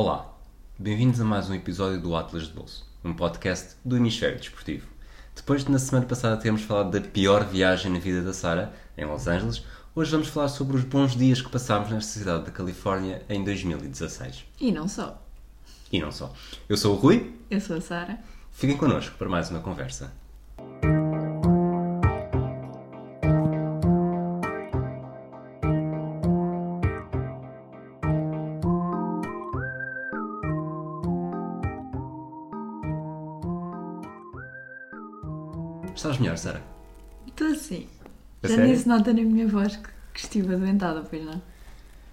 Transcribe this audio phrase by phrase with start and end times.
[0.00, 0.32] Olá,
[0.78, 4.86] bem-vindos a mais um episódio do Atlas de Bolso, um podcast do Hemisfério Desportivo.
[5.34, 9.04] Depois de na semana passada termos falado da pior viagem na vida da Sara, em
[9.04, 9.64] Los Angeles,
[9.96, 14.44] hoje vamos falar sobre os bons dias que passámos nesta cidade da Califórnia em 2016.
[14.60, 15.20] E não só.
[15.90, 16.32] E não só.
[16.68, 18.20] Eu sou o Rui, Eu sou a Sara.
[18.52, 20.12] fiquem connosco para mais uma conversa.
[38.88, 41.40] Nota na minha voz que, que estive adoentada, pois não?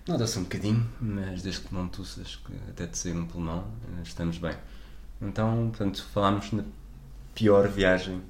[0.07, 3.65] Nota-se um bocadinho, mas desde que não tussas, que até te sair um pulmão,
[3.97, 4.53] eh, estamos bem.
[5.21, 6.63] Então, portanto, falámos na
[7.33, 8.21] pior viagem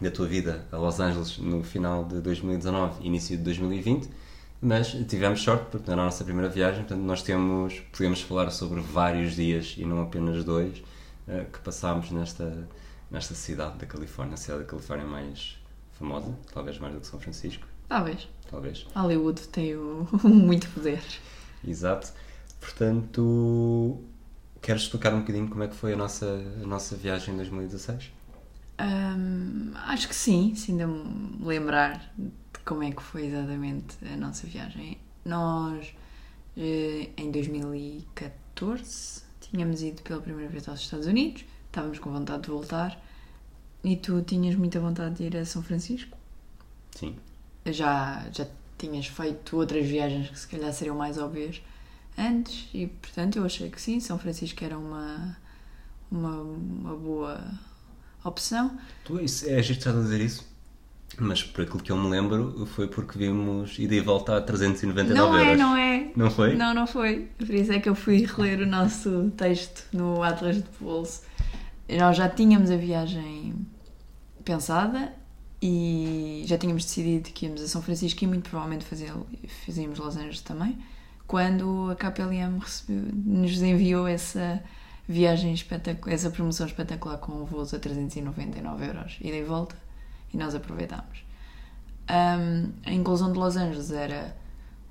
[0.00, 4.08] da tua vida a Los Angeles no final de 2019 início de 2020,
[4.62, 8.80] mas tivemos sorte porque era a nossa primeira viagem, portanto, nós temos, podemos falar sobre
[8.80, 10.82] vários dias e não apenas dois
[11.28, 12.66] eh, que passámos nesta,
[13.10, 15.58] nesta cidade da Califórnia, a cidade da Califórnia mais
[16.04, 18.28] famosa, talvez mais do que São Francisco, Talvez.
[18.50, 18.86] talvez.
[18.94, 21.02] Hollywood tem o, muito poder.
[21.66, 22.12] Exato.
[22.60, 24.00] Portanto,
[24.60, 26.26] queres explicar um bocadinho como é que foi a nossa,
[26.62, 28.12] a nossa viagem em 2016?
[28.78, 32.30] Ahm, acho que sim, se ainda me lembrar de
[32.64, 34.98] como é que foi exatamente a nossa viagem.
[35.24, 35.94] Nós,
[36.56, 42.50] eh, em 2014, tínhamos ido pela primeira vez aos Estados Unidos, estávamos com vontade de
[42.50, 43.00] voltar
[43.84, 46.16] e tu tinhas muita vontade de ir a São Francisco.
[46.92, 47.16] Sim.
[47.66, 48.46] já, já
[48.78, 51.60] tinhas feito outras viagens que se calhar seriam mais óbvias
[52.16, 55.36] antes e portanto eu achei que sim, São Francisco era uma,
[56.10, 57.44] uma, uma boa
[58.24, 58.78] opção.
[59.04, 60.46] Tu, isso, é giro a dizer isso,
[61.18, 65.14] mas por aquilo que eu me lembro foi porque vimos ida e volta a 399
[65.18, 65.58] Não é, euros.
[65.58, 66.12] não é.
[66.16, 66.54] Não foi?
[66.54, 67.28] Não, não foi.
[67.38, 71.22] Por isso é que eu fui reler o nosso texto no Atlas de Bolso.
[71.88, 73.54] Nós já tínhamos a viagem
[74.44, 75.12] pensada
[75.60, 79.12] e já tínhamos decidido que íamos a São Francisco e muito provavelmente fazer,
[79.64, 80.78] fazíamos Los Angeles também,
[81.26, 84.62] quando a KPLM recebeu, nos enviou essa
[85.08, 89.76] viagem espetacular, essa promoção espetacular com voos a 399 euros, ida e volta,
[90.32, 91.24] e nós aproveitámos.
[92.10, 94.36] Um, a inclusão de Los Angeles era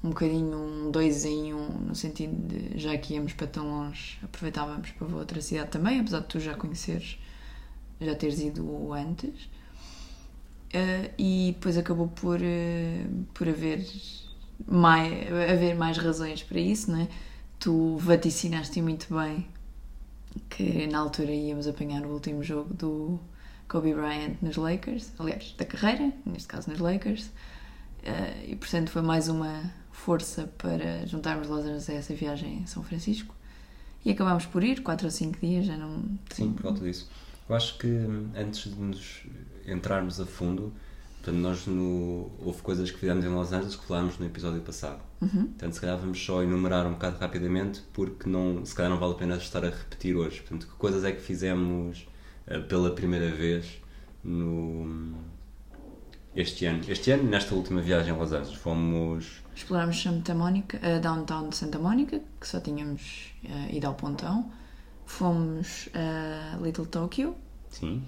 [0.03, 4.19] um bocadinho um dois em um, no sentido de já que íamos para tão longe,
[4.24, 7.18] aproveitávamos para outra cidade também, apesar de tu já conheceres,
[8.06, 9.46] já teres ido antes.
[10.74, 13.86] Uh, e depois acabou por, uh, por haver,
[14.68, 17.08] mais, haver mais razões para isso, não é?
[17.59, 19.47] Tu vaticinaste muito bem
[20.50, 23.19] que na altura íamos apanhar o último jogo do
[23.68, 29.03] Kobe Bryant nos Lakers, aliás, da carreira, neste caso nos Lakers, uh, e portanto foi
[29.03, 33.34] mais uma força para juntarmos Los Angeles a essa viagem a São Francisco.
[34.03, 36.03] E acabámos por ir, 4 ou 5 dias, já não.
[36.31, 37.09] Sim, por volta disso.
[37.48, 37.88] Eu acho que
[38.36, 39.24] antes de nos
[39.66, 40.74] entrarmos a fundo,
[41.18, 45.02] portanto, nós no, houve coisas que fizemos em Los Angeles que falámos no episódio passado.
[45.22, 45.48] Uhum.
[45.48, 49.14] Portanto, se calhar vamos só enumerar um bocado rapidamente, porque não, se calhar não vale
[49.14, 50.42] a pena estar a repetir hoje.
[50.42, 52.08] Portanto, que coisas é que fizemos
[52.48, 53.81] eh, pela primeira vez
[54.24, 55.14] no
[56.36, 56.81] este ano?
[56.88, 61.56] Este ano, nesta última viagem a Los Angeles, fomos Explorámos Santa Mónica, a downtown de
[61.56, 64.52] Santa Mónica, que só tínhamos uh, ido ao pontão.
[65.18, 67.35] Fomos a Little Tokyo
[67.69, 68.01] sim,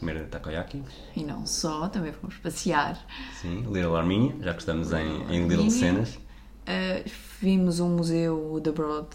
[0.00, 0.82] comer takoyaki,
[1.14, 2.98] e não só, também fomos passear.
[3.40, 5.70] sim, Little Arminha, já que estamos em, em Little.
[5.70, 6.14] Cenas.
[6.16, 7.08] Uh,
[7.40, 9.08] vimos um museu, o The Broad,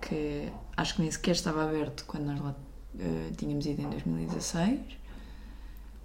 [0.00, 2.54] que acho que nem sequer estava aberto quando nós lá
[2.94, 4.80] uh, tínhamos ido em 2016.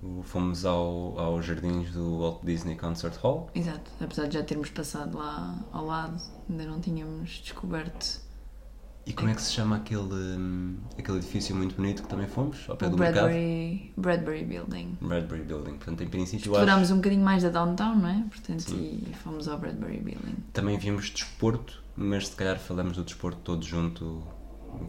[0.02, 3.50] O- Fomos ao, aos jardins do Walt Disney Concert Hall.
[3.54, 6.20] Exato, apesar de já termos passado lá ao lado,
[6.50, 8.22] ainda não tínhamos descoberto
[9.06, 12.58] E como é que se chama aquele, hum, aquele edifício muito bonito que também fomos,
[12.70, 13.24] ao pé o do mercado?
[13.30, 14.98] Bradbury, Bradbury Building.
[15.02, 15.72] Bradbury Building.
[15.78, 18.24] Portanto, em princípio, eu acho, Explorámos um bocadinho mais da downtown, não é?
[18.30, 20.36] Portanto, e fomos ao Bradbury Building.
[20.54, 24.22] também vimos desporto, mas se calhar falamos do desporto todo junto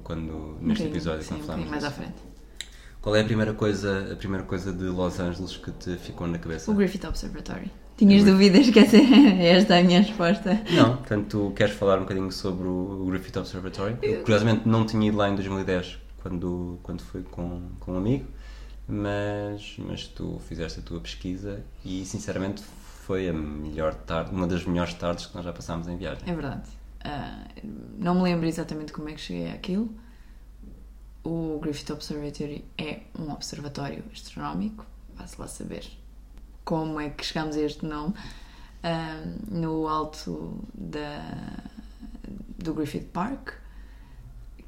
[0.04, 2.30] quando, Um neste bocadinho, episódio, sim, quando um falamos bocadinho mais à frente.
[3.00, 6.38] Qual é a primeira, coisa, a primeira coisa de Los Angeles que te ficou na
[6.38, 6.70] cabeça?
[6.70, 7.70] O Griffith Observatory.
[7.96, 8.96] Tinhas Griffith- dúvidas que essa,
[9.42, 10.62] esta é a minha resposta?
[10.70, 13.96] Não, portanto, tu queres falar um bocadinho sobre o Griffith Observatory?
[14.02, 18.26] Eu, curiosamente, não tinha ido lá em 2010, quando, quando fui com, com um amigo,
[18.88, 22.62] mas, mas tu fizeste a tua pesquisa e, sinceramente,
[23.06, 26.22] foi a melhor tarde, uma das melhores tardes que nós já passámos em viagem.
[26.26, 26.62] É verdade.
[27.04, 27.44] Ah,
[27.98, 29.90] não me lembro exatamente como é que cheguei àquilo.
[31.22, 35.84] O Griffith Observatory é um observatório astronómico, vá-se lá saber
[36.70, 38.14] como é que chegámos a este nome.
[38.80, 41.20] Ah, no alto da,
[42.58, 43.54] do Griffith Park,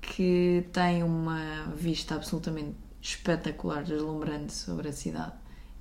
[0.00, 5.34] que tem uma vista absolutamente espetacular, deslumbrante sobre a cidade.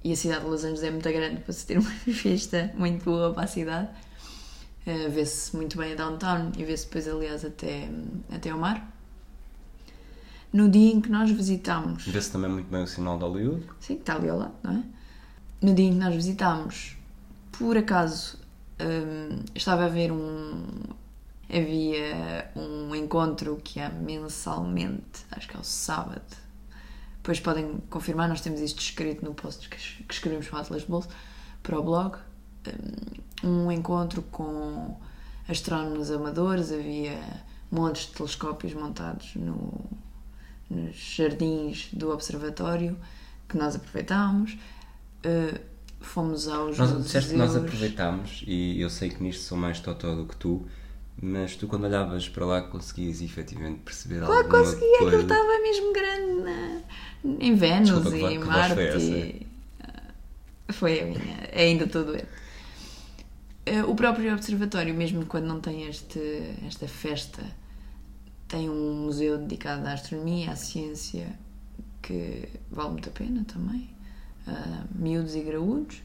[0.04, 3.04] E a cidade de Los Angeles é muito grande para se ter uma vista muito
[3.04, 3.90] boa para a cidade.
[4.86, 7.90] Uh, vê-se muito bem a downtown e vê-se depois, aliás, até,
[8.32, 8.96] até ao mar.
[10.54, 12.06] No dia em que nós visitámos.
[12.06, 13.66] Vê-se também muito bem o sinal de Hollywood.
[13.80, 15.01] Sim, que está ali ao lado, não é?
[15.62, 16.98] No dia em que nós visitámos,
[17.52, 18.40] por acaso,
[18.80, 20.66] um, estava a haver um.
[21.48, 26.36] Havia um encontro que há mensalmente, acho que é o sábado.
[27.18, 29.78] Depois podem confirmar, nós temos isto escrito no post que,
[30.10, 31.10] escrevemos para o Atlas Bolso,
[31.62, 32.18] para o blog.
[33.44, 34.98] Um, um encontro com
[35.48, 37.20] astrónomos amadores, havia
[37.70, 39.74] montes de telescópios montados no,
[40.70, 42.98] nos jardins do observatório
[43.48, 44.58] que nós aproveitámos.
[45.26, 45.60] Uh,
[46.00, 47.32] fomos aos nós, museus.
[47.34, 50.66] Nós aproveitámos e eu sei que nisto sou mais totó do que tu,
[51.22, 55.08] mas tu quando olhavas para lá conseguias efetivamente perceber claro, alguma conseguia, coisa.
[55.18, 56.82] aquilo estava mesmo grande na,
[57.46, 58.76] em Vênus Desculpa, e em Marte.
[58.76, 59.48] foi e-
[60.74, 62.26] Foi a minha, ainda estou doente.
[63.66, 66.20] Eh, O próprio observatório, mesmo quando não tem este,
[66.68, 67.44] esta festa,
[68.48, 71.28] tem um museu dedicado à astronomia, à ciência,
[72.02, 73.90] que vale muito a pena também,
[74.48, 76.02] a miúdos e graúdos.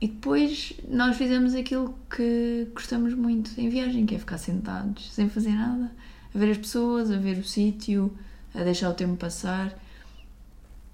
[0.00, 5.28] E depois nós fizemos aquilo que gostamos muito em viagem, que é ficar sentados, sem
[5.28, 5.92] fazer nada,
[6.34, 8.16] a ver as pessoas, a ver o sítio,
[8.54, 9.78] a deixar o tempo passar.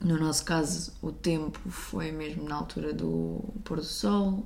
[0.01, 4.45] No nosso caso, o tempo foi mesmo na altura do pôr do sol,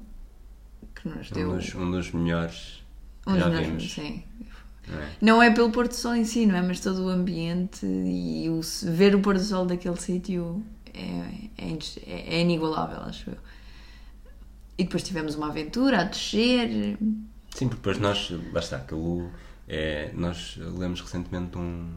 [0.94, 2.82] que nos deu Um dos, um dos melhores
[3.26, 4.22] uns já melhores- sim.
[4.88, 5.08] não é?
[5.20, 6.62] Não é pelo pôr do sol em si, não é?
[6.62, 8.60] Mas todo o ambiente e o,
[8.92, 10.62] ver o pôr do sol daquele sítio
[10.94, 13.36] é, é, é- é inigualável, acho eu.
[14.78, 16.96] E depois tivemos uma aventura a descer.
[17.54, 19.30] Sim, porque depois nós, está, aquilo
[19.68, 21.94] é, nós lemos recentemente um,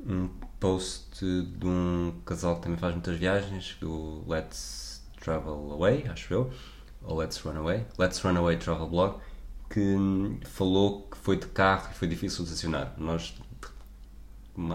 [0.00, 0.28] um
[0.60, 6.52] post de um casal que também faz muitas viagens, do Let's Travel Away, acho eu,
[7.02, 9.18] ou Let's Run Away, Let's Run Away Travel Blog,
[9.68, 12.94] que hum, falou que foi de carro e foi difícil de estacionar.
[12.96, 13.34] Nós,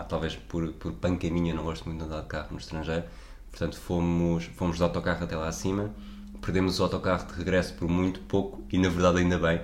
[0.07, 3.03] talvez por, por pancaminha, não gosto muito de andar de carro no estrangeiro,
[3.51, 5.91] portanto fomos, fomos de autocarro até lá acima,
[6.41, 9.62] perdemos o autocarro de regresso por muito pouco e na verdade ainda bem,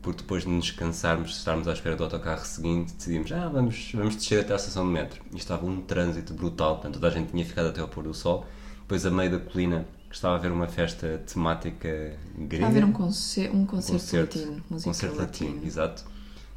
[0.00, 3.92] porque depois de nos cansarmos, de estarmos à espera do autocarro seguinte, decidimos, ah, vamos,
[3.94, 5.22] vamos descer até à estação de metro.
[5.32, 8.12] E estava um trânsito brutal, portanto toda a gente tinha ficado até ao pôr do
[8.12, 8.46] sol.
[8.80, 12.56] Depois a meio da colina estava a haver uma festa temática grega.
[12.56, 15.66] Está a haver um, conce um concerto, concerto, latino, concerto latino, latina.
[15.66, 16.11] exato.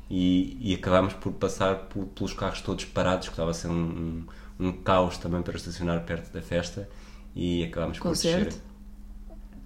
[0.09, 4.25] E, e acabámos por passar por- pelos carros todos parados, que estava a ser um,
[4.59, 6.87] um, um caos também para estacionar perto da festa.
[7.35, 8.53] E acabámos por descer.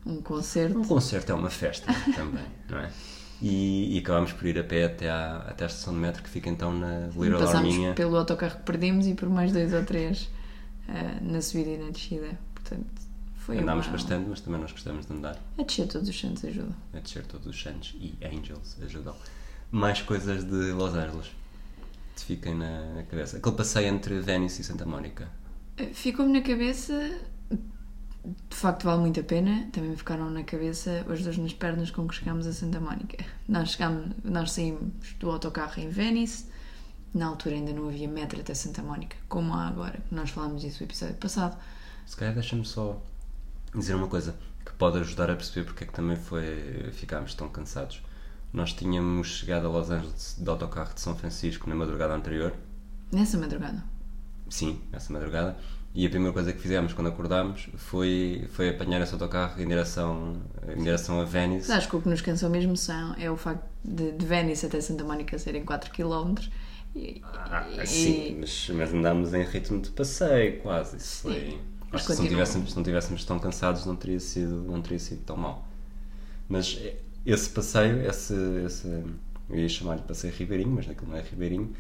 [0.06, 0.80] Um concerto.
[0.80, 2.90] Um concerto é uma festa também, não é?
[3.42, 6.30] E, e acabámos por ir a pé até à, até à estação de metro, que
[6.30, 7.94] fica então na da Passámos Arminha.
[7.94, 10.30] pelo autocarro que perdemos e por mais dois ou três
[10.88, 12.38] eh, na subida e na descida.
[12.54, 12.86] Portanto,
[13.36, 13.94] foi Andámos uma...
[13.94, 15.38] bastante, mas também nós gostamos de andar.
[15.58, 16.76] A descer todos os santos ajuda.
[16.94, 19.16] A descer todos os santos e angels ajudam.
[19.72, 21.28] Mais coisas de Los Angeles.
[22.16, 23.38] Te fiquem na, na cabeça.
[23.38, 25.30] Aquele passeio entre Venice e Santa Mónica.
[25.78, 26.94] Eh, Ficou-me na cabeça,
[28.50, 29.70] de facto vale muito a pena.
[29.72, 33.24] Também me ficaram na cabeça as duas nas pernas com que chegámos a Santa Mónica.
[33.48, 36.46] Nós, chegámos, nós saímos do autocarro em Venice,
[37.14, 40.00] na altura ainda não havia metro até Santa Mónica, como há agora.
[40.12, 41.58] Nós falámos disso no episódio passado.
[42.06, 43.02] Se calhar deixa-me só
[43.74, 44.36] dizer uma coisa
[44.66, 48.02] que pode ajudar a perceber porque é que também foi, ficámos tão cansados.
[48.52, 52.54] Nós tínhamos chegado a Los Angeles de autocarro de São Francisco na madrugada anterior.
[53.12, 53.84] Nessa madrugada.
[54.50, 55.56] Sim, essa madrugada.
[55.94, 60.38] E a primeira coisa que fizemos quando acordámos foi, foi apanhar esse autocarro em direção,
[60.76, 61.72] em direção a Venice.
[61.72, 64.80] Acho que o que nos cansou mesmo são, é o facto de, de Venice até
[64.82, 66.36] Santa Mónica serem 4 km.
[66.96, 70.98] E, Ah, e- sim, mas, mas andámos em ritmo de passeio, quase.
[70.98, 71.62] Isso Sim, foi.
[71.92, 75.00] Acho que se não, tivéssemos, se não tivéssemos tão cansados não teria sido, não teria
[75.00, 75.68] sido tão mal.
[76.48, 76.80] Mas
[77.32, 78.34] esse passeio, esse,
[78.66, 78.88] esse
[79.50, 81.74] eu ia chamar-lhe passeio Ribeirinho, mas naquilo não é Ribeirinho,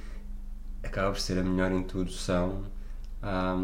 [0.83, 2.63] acaba por ser a melhor introdução
[3.21, 3.55] a,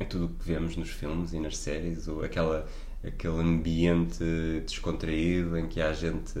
[0.00, 2.66] a tudo o que vemos nos filmes e nas séries, ou aquela,
[3.04, 4.24] aquele ambiente
[4.66, 6.34] descontraído em que há gente,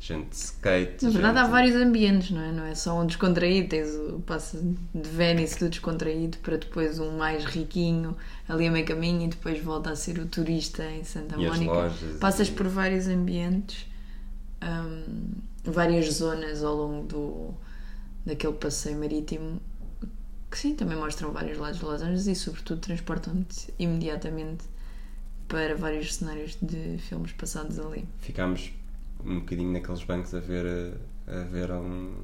[0.00, 1.02] gente de skate.
[1.02, 2.52] Na verdade, há gente- vários ambientes, não é?
[2.52, 3.68] Não é só um descontraído.
[3.70, 4.58] Tens o passa
[4.94, 8.16] de Venice do descontraído para depois um mais riquinho
[8.48, 11.72] ali a meio caminho e depois volta a ser o turista em Santa E Mónica.
[11.72, 13.86] lojas Passas e- por vários ambientes,
[14.62, 15.32] hum,
[15.64, 17.54] várias zonas ao longo do,
[18.24, 19.60] daquele passeio marítimo
[20.52, 24.64] que sim, também mostram vários lados de Los Angeles e sobretudo transportam-te imediatamente
[25.48, 28.06] para vários cenários de filmes passados ali.
[28.18, 28.70] ficámos
[29.24, 30.94] um bocadinho naqueles bancos a ver,
[31.26, 32.14] a ver um,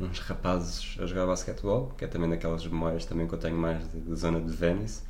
[0.00, 3.84] uns rapazes a jogar basquetebol, que é também daquelas memórias também que eu tenho mais
[3.88, 5.02] da zona de Venice.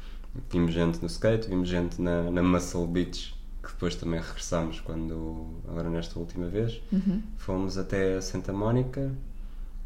[0.50, 3.33] Vimos gente no skate, vimos gente na, na Muscle Beach,
[3.64, 6.80] que depois também regressámos quando, agora nesta última vez.
[6.92, 7.22] Uhum.
[7.36, 9.10] Fomos até Santa Mónica,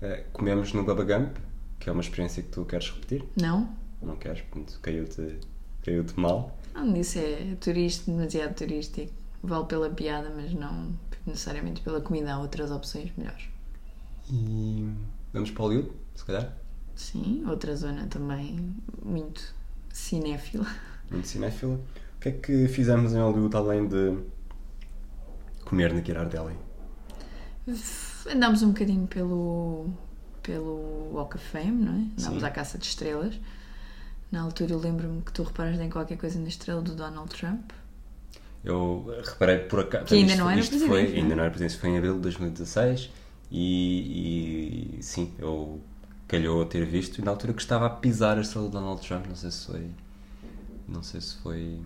[0.03, 1.37] eh, comemos no Baba Gump,
[1.79, 3.25] que é uma experiência que tu queres repetir.
[3.41, 3.69] Não?
[4.03, 5.39] Não queres, portanto caiu-te
[5.83, 6.57] caiu mal.
[6.75, 9.13] Não, isso é turista, demasiado turístico.
[9.43, 10.93] Vale pela piada, mas não
[11.27, 12.35] necessariamente pela comida.
[12.35, 13.49] Há outras opções melhores.
[14.31, 14.89] E
[15.33, 16.53] vamos para Hollywood, se calhar.
[16.95, 19.55] Sim, outra zona também muito
[19.93, 20.67] cinéfila.
[21.11, 21.81] Muito cinéfila.
[22.19, 24.19] O que é que fizemos em Hollywood além de
[25.65, 26.55] comer na Girardelli?
[28.29, 29.87] Andámos um bocadinho pelo,
[30.43, 31.97] pelo Walk of Fame, não é?
[32.21, 32.45] Andámos Sim.
[32.47, 33.39] à caça de estrelas.
[34.33, 37.71] Na altura eu lembro-me que tu reparaste em qualquer coisa na estrela do Donald Trump.
[38.65, 40.07] Eu reparei por acaso.
[40.07, 41.21] Que ainda isto- não era isto presidente, Foi, não é?
[41.21, 43.11] ainda não era presidente, foi em abril de 2016
[43.51, 45.81] e, e sim, eu
[46.27, 49.01] calhou a ter visto e na altura que estava a pisar a estrela do Donald
[49.07, 49.87] Trump, não sei se foi.
[50.89, 51.79] Não sei se foi.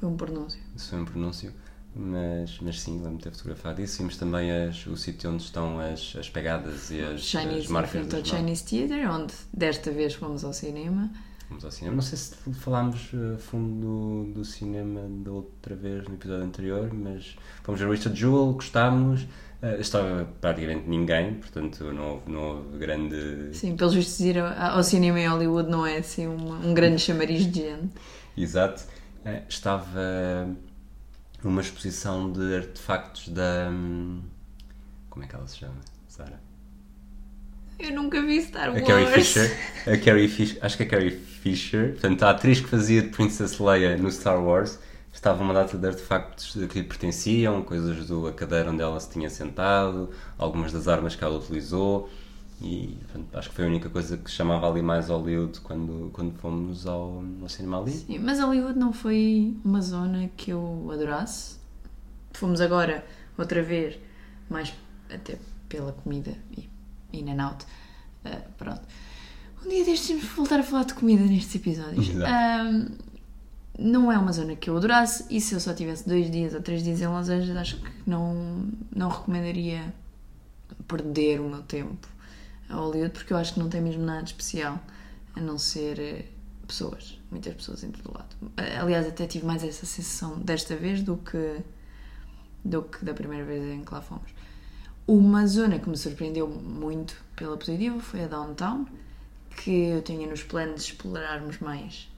[0.00, 0.60] Foi um pronúncio.
[0.76, 1.52] se foi um pronúncio,
[1.94, 3.98] mas, mas sim, lembro-me de ter fotografado isso.
[3.98, 7.72] Vimos também as, o sítio onde estão as, as pegadas e as, as Chinese, em
[7.72, 8.24] marcas frente ao.
[8.24, 11.10] Chinese Theatre, onde desta vez fomos ao cinema.
[11.48, 11.96] Vamos ao cinema.
[11.96, 16.44] Não sei se falámos eh, a fundo do, do cinema da outra vez no episódio
[16.44, 19.26] anterior, mas fomos ver Richard Jewell, gostámos.
[19.62, 23.48] Eh, estava praticamente ninguém, portanto não houve, não houve grande.
[23.54, 27.00] Sim, pelos vistos ir ao, ao cinema em Hollywood não é assim uma- um grande
[27.00, 27.88] chamariz de gente.
[28.36, 28.84] Exato.
[29.24, 30.48] Eh, estava
[31.44, 33.68] uma exposição de artefactos da.
[33.70, 34.22] hum,
[35.10, 35.74] Como é que ela se chama?
[36.08, 36.40] Sara?
[37.78, 38.86] Eu nunca vi Star A Wars.
[38.86, 39.50] Carrie Fisher.
[39.86, 40.58] A Carrie Fisher.
[40.64, 44.42] Acho que a Carrie Fisher, portanto, a atriz que fazia de Princess Leia no Star
[44.42, 44.78] Wars,
[45.12, 49.10] estava uma data de artefactos que lhe pertenciam, coisas do a cadeira onde ela se
[49.10, 52.10] tinha sentado, algumas das armas que ela utilizou.
[52.60, 56.36] E portanto, acho que foi a única coisa que chamava ali mais Hollywood quando, quando
[56.38, 57.92] fomos ao, ao cinema ali.
[57.92, 61.56] Sim, mas Hollywood não foi uma zona que eu adorasse.
[62.32, 63.98] Fomos agora, outra vez,
[64.50, 64.72] mais
[65.12, 65.38] até
[65.68, 66.68] pela comida e
[67.12, 67.64] in and out.
[68.24, 68.82] Ah, pronto.
[69.64, 72.10] Um dia destes temos de voltar a falar de comida nestes episódios.
[72.24, 72.86] Ah,
[73.78, 76.60] não é uma zona que eu adorasse e se eu só tivesse dois dias ou
[76.60, 79.94] três dias em Los Angeles acho que não, não recomendaria
[80.88, 82.08] perder o meu tempo
[82.68, 84.80] a Hollywood porque eu acho que não tem mesmo nada de especial
[85.34, 86.24] a não ser eh,
[86.66, 88.36] pessoas, muitas pessoas em todo lado.
[88.80, 91.60] Aliás, até tive mais essa sensação desta vez do que
[92.64, 94.30] do que da primeira vez em que lá fomos.
[95.06, 98.86] Uma zona que me surpreendeu muito pela positiva foi a Downtown,
[99.56, 102.08] que eu tinha nos planos de explorarmos mais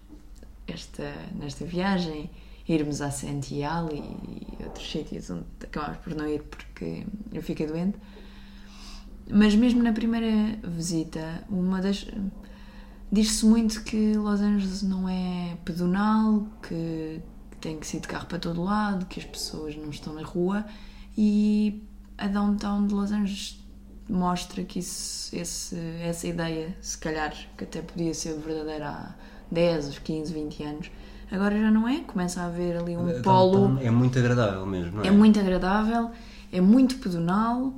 [0.66, 2.30] esta, nesta viagem,
[2.68, 7.96] irmos à Santiago e outros sítios onde acabámos por não ir porque eu fiquei doente.
[9.32, 12.06] Mas mesmo na primeira visita, uma das.
[13.12, 17.20] Diz-se muito que Los Angeles não é pedonal, que
[17.60, 20.64] tem que ir de carro para todo lado, que as pessoas não estão na rua
[21.16, 21.82] e
[22.16, 23.60] a downtown de Los Angeles
[24.08, 29.14] mostra que isso, esse, essa ideia, se calhar, que até podia ser verdadeira há
[29.50, 30.90] 10, 15, 20 anos,
[31.30, 32.00] agora já não é.
[32.00, 33.78] Começa a haver ali um polo.
[33.80, 35.08] É muito agradável mesmo, não é?
[35.08, 36.10] É muito agradável,
[36.52, 37.74] é muito pedonal.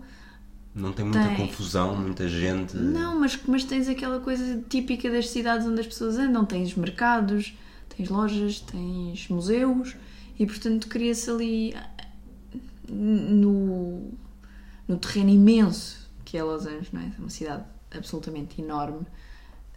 [0.75, 1.37] Não tem muita Tem.
[1.37, 2.77] confusão, muita gente.
[2.77, 6.45] Não, mas, mas tens aquela coisa típica das cidades onde as pessoas andam.
[6.47, 7.55] Tens mercados,
[7.95, 9.95] tens lojas, tens museus
[10.39, 11.75] e, portanto, cria-se ali
[12.89, 14.11] no,
[14.89, 17.05] no terreno imenso que é Los Angeles, não é?
[17.07, 17.65] É uma cidade
[17.95, 19.07] absolutamente enorme.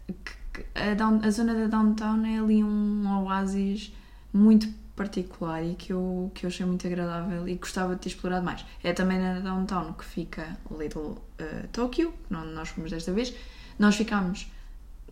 [0.06, 0.14] que-
[0.54, 3.92] que a, down- a zona da downtown é ali um oásis
[4.32, 8.44] muito particular e que eu, que eu achei muito agradável e gostava de ter explorado
[8.44, 8.64] mais.
[8.82, 13.34] É também na downtown que fica Little uh, Tokyo, onde nós fomos desta vez.
[13.78, 14.50] Nós ficámos,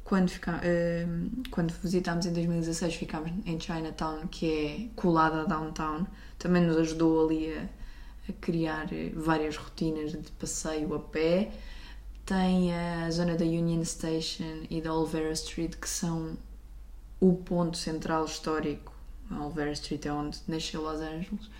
[0.02, 1.06] quando, fica, eh,
[1.50, 6.06] quando visitámos em 2016, ficámos em Chinatown, que é colada a downtown.
[6.38, 7.68] Também nos ajudou ali a,
[8.30, 11.50] a criar eh, várias rotinas de passeio a pé.
[12.24, 16.38] Tem a zona da Union Station e da Olvera Street, que são
[17.20, 18.93] o ponto central histórico.
[19.30, 21.50] A Olvera Street é onde nasceu Los Angeles.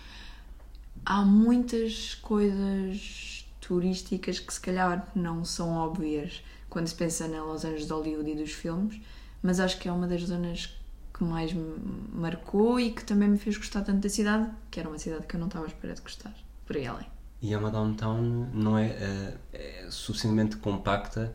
[1.05, 7.65] Há muitas coisas turísticas que se calhar não são óbvias quando se pensa na Los
[7.65, 9.01] Angeles de Hollywood e dos filmes,
[9.41, 10.77] mas acho que é uma das zonas
[11.13, 11.75] que mais me
[12.13, 15.35] marcou e que também me fez gostar tanto da cidade, que era uma cidade que
[15.35, 17.07] eu não estava à espera de gostar, por aí além.
[17.41, 21.33] E é uma downtown não é, eh, é suficientemente compacta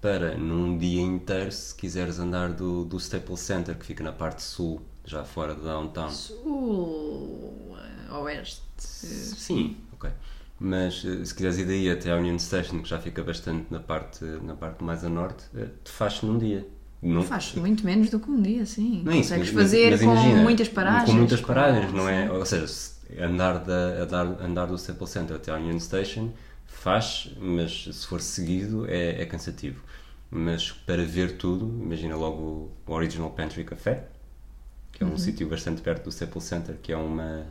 [0.00, 4.42] para num dia inteiro, se quiseres andar do, do Staples Center, que fica na parte
[4.42, 6.10] sul, já fora da downtown.
[6.10, 7.76] Sul,
[8.08, 10.10] eh, oeste, Sim, ok.
[10.60, 13.80] Mas eh, se quiseres ir daí até à Union Station, que já fica bastante na
[13.80, 16.66] parte, na parte mais a norte, eh, te faz num dia.
[17.02, 19.02] Não, Faz muito menos do que um dia, sim.
[19.04, 21.10] Não é isso, Consegues mas- fazer mas com imagina, muitas paragens.
[21.10, 22.26] Com muitas com- paragens, não é?
[22.28, 22.32] sim.
[22.32, 26.30] Ou seja, se andar, da, andar, andar do Staples Center até à Union Station
[26.64, 29.82] faz, mas se for seguido é, é cansativo.
[30.30, 34.06] Mas para ver tudo, imagina logo o Original Pantry Café,
[35.02, 35.18] que é um Uhum.
[35.18, 37.44] sítio bastante perto do Staples Center, que é uma,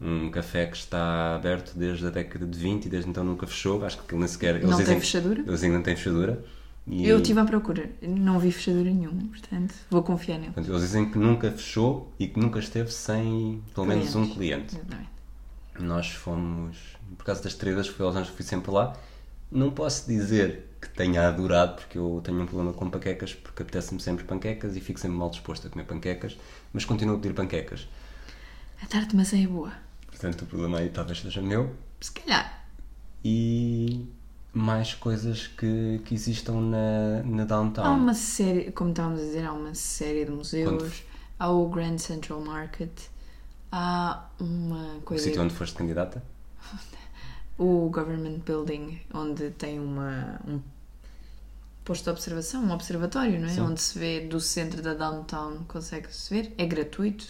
[0.00, 3.84] um café que está aberto desde a década de 20 e desde então nunca fechou.
[3.84, 4.56] Acho que nem sequer.
[4.56, 5.40] Eles Não tem dizem, fechadura?
[5.46, 6.44] Eles ainda não têm fechadura.
[6.86, 10.52] E- Eu estive à procura, não vi fechadura nenhuma, portanto vou confiar nele.
[10.56, 14.76] Eles dizem que nunca fechou e que nunca esteve sem pelo menos um cliente.
[14.76, 15.08] Exatamente.
[15.80, 16.76] Nós fomos,
[17.18, 17.54] por causa das
[17.88, 18.96] que fui aos Anjos, fui sempre lá.
[19.50, 24.00] Não posso dizer que tenha adorado, porque eu tenho um problema com panquecas, porque apetece-me
[24.00, 26.36] sempre panquecas e fico sempre mal disposto a comer panquecas,
[26.72, 27.88] mas continuo a pedir panquecas.
[28.82, 29.72] A tarte de maçã é boa.
[30.06, 31.74] Portanto, o problema aí talvez seja meu.
[32.00, 32.64] Se calhar.
[33.24, 34.06] E
[34.52, 37.84] mais coisas que, que existam na, na Downtown.
[37.84, 40.70] Há uma série, como estávamos a dizer, há uma série de museus.
[40.70, 42.90] Quando- Há o Grand Central Market.
[43.70, 45.24] Há uma O coisa.
[45.24, 46.22] sítio onde foste candidata.
[47.58, 50.60] o Government Building, onde tem uma, um
[51.86, 53.52] posto de observação, um observatório, não é?
[53.52, 53.60] Sim.
[53.60, 56.52] Onde se vê do centro da downtown, consegue-se ver.
[56.58, 57.24] É gratuito,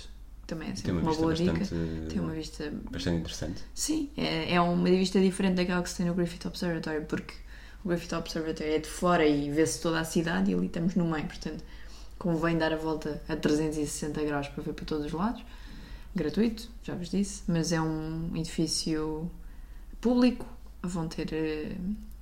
[0.47, 2.09] também é sempre uma, uma, boa bastante, dica.
[2.09, 2.73] Tem uma vista.
[2.91, 3.63] bastante interessante.
[3.75, 7.35] Sim, é, é uma vista diferente daquela que se tem no Griffith Observatory, porque
[7.85, 11.05] o Griffith Observatory é de fora e vê-se toda a cidade e ali estamos no
[11.05, 11.63] meio, portanto
[12.19, 15.45] convém dar a volta a 360 graus para ver para todos os lados.
[16.15, 19.31] Gratuito, já vos disse, mas é um edifício
[20.01, 20.47] público,
[20.83, 21.77] vão ter eh,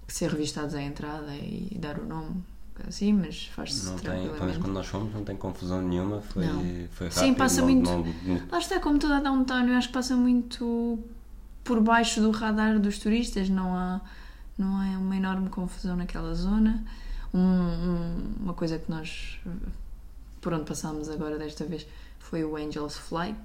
[0.09, 2.43] ser revistados à entrada e dar o nome
[2.89, 6.21] assim, mas faz-se Não tem, pelo menos quando nós fomos, não tem confusão nenhuma.
[6.21, 6.61] Foi, Não.
[6.91, 7.13] foi rápido.
[7.13, 10.17] Sim, passa não- muito- não- Lá está, como toda a downtown, eu acho que passa
[10.17, 10.99] muito
[11.63, 14.01] por baixo do radar dos turistas, não há,
[14.59, 16.85] não há uma enorme confusão naquela zona.
[17.33, 19.39] Um- um- uma coisa que nós,
[20.41, 21.87] por onde passámos agora desta vez,
[22.19, 23.39] foi o Angel's Flight,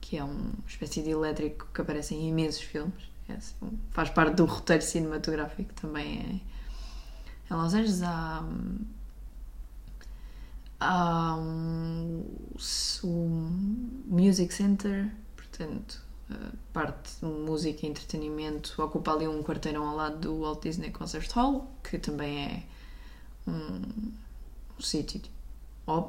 [0.00, 3.07] que é uma espécie de elétrico que aparece em imensos filmes.
[3.28, 6.42] É assim, faz parte do roteiro cinematográfico também.
[7.50, 8.44] É, em Los Angeles há.
[10.80, 12.24] há um,
[14.06, 16.02] Music Center, portanto,
[16.72, 21.30] parte de música e entretenimento ocupa ali um quarteirão ao lado do Walt Disney Concert
[21.32, 22.62] Hall, que também é
[23.50, 23.82] um,
[24.78, 25.20] um sítio.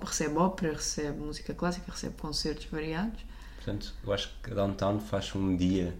[0.01, 3.21] Recebe ópera, recebe música clássica, recebe concertos variados.
[3.55, 5.95] Portanto, eu acho que Downtown faz um dia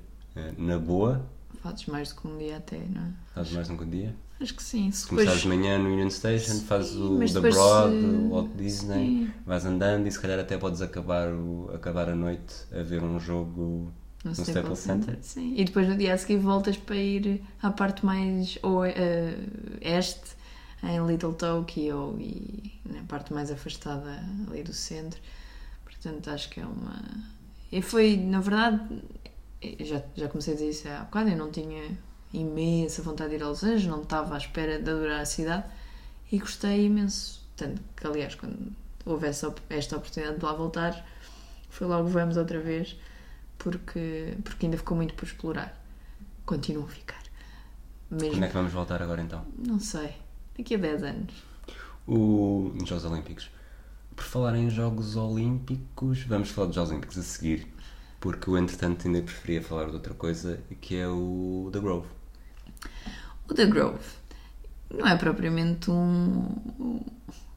[0.58, 1.26] na boa,
[1.62, 3.12] Fazes mais do que um dia até, não é?
[3.36, 4.16] faz mais um que um dia.
[4.40, 4.90] Acho que sim.
[4.92, 8.30] Se começares de manhã no Union Station, fazes Sim, o mas The Broad, se- o
[8.30, 9.32] Walt Disney, Sim.
[9.46, 13.20] vais andando e se calhar até podes acabar, o, acabar a noite a ver um
[13.20, 13.92] jogo
[14.24, 15.18] No no Staples Staples Center.
[15.22, 15.54] Sim.
[15.58, 19.36] E depois no dia a seguir voltas para ir à parte mais ou, eh,
[19.82, 20.38] este,
[20.84, 25.20] em Little Tokyo e na parte mais afastada ali do centro.
[25.84, 26.96] Portanto, acho que é uma.
[27.72, 28.80] E foi, na verdade,
[29.62, 31.98] eu já, já comecei a dizer isso há bocado, eu não tinha
[32.34, 35.66] imensa vontade de ir a Los Angeles, não estava à espera de adorar a cidade
[36.32, 37.40] e gostei imenso.
[37.56, 38.72] Tanto que, aliás, quando
[39.06, 41.06] houve essa, op- esta oportunidade de lá voltar,
[41.70, 42.96] foi logo vamos outra vez
[43.58, 45.76] porque, porque ainda ficou muito por explorar.
[46.46, 47.20] Continuam a ficar.
[48.10, 49.46] Mesmo, Quando é que vamos voltar agora então?
[49.58, 50.14] não sei,
[50.58, 51.34] daqui a 10 anos.
[52.08, 53.52] O, nos Jogos Olímpicos.
[54.16, 57.68] Por falar em Jogos Olímpicos, vamos falar dos Jogos Olímpicos a seguir,
[58.20, 62.08] porque eu entretanto ainda preferia falar de outra coisa, que é o The Grove.
[63.48, 64.00] O The Grove
[64.92, 66.56] não é propriamente um,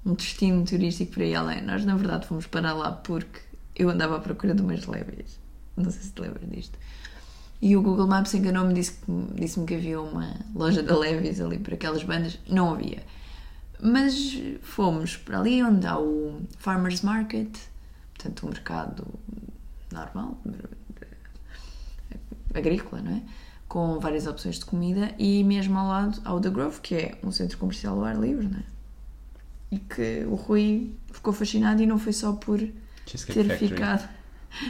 [0.05, 1.62] um destino turístico para ir além.
[1.62, 3.40] Nós, na verdade, fomos para lá porque
[3.75, 5.38] eu andava à procura de umas lévias.
[5.77, 6.79] Não sei se te lembras disto.
[7.61, 11.75] E o Google Maps enganou-me, disse-me disse que havia uma loja da Levi's ali para
[11.75, 12.38] aquelas bandas.
[12.48, 13.03] Não havia.
[13.81, 17.57] Mas fomos para ali onde há o Farmers Market,
[18.14, 19.07] portanto, o mercado
[19.92, 20.38] normal,
[22.55, 23.22] agrícola, não é?
[23.68, 27.18] Com várias opções de comida e mesmo ao lado há o The Grove, que é
[27.22, 28.62] um centro comercial ao ar livre, não é?
[29.70, 32.59] E que o Rui ficou fascinado e não foi só por
[33.07, 33.68] Cheesecake ter Factory.
[33.70, 34.09] ficado.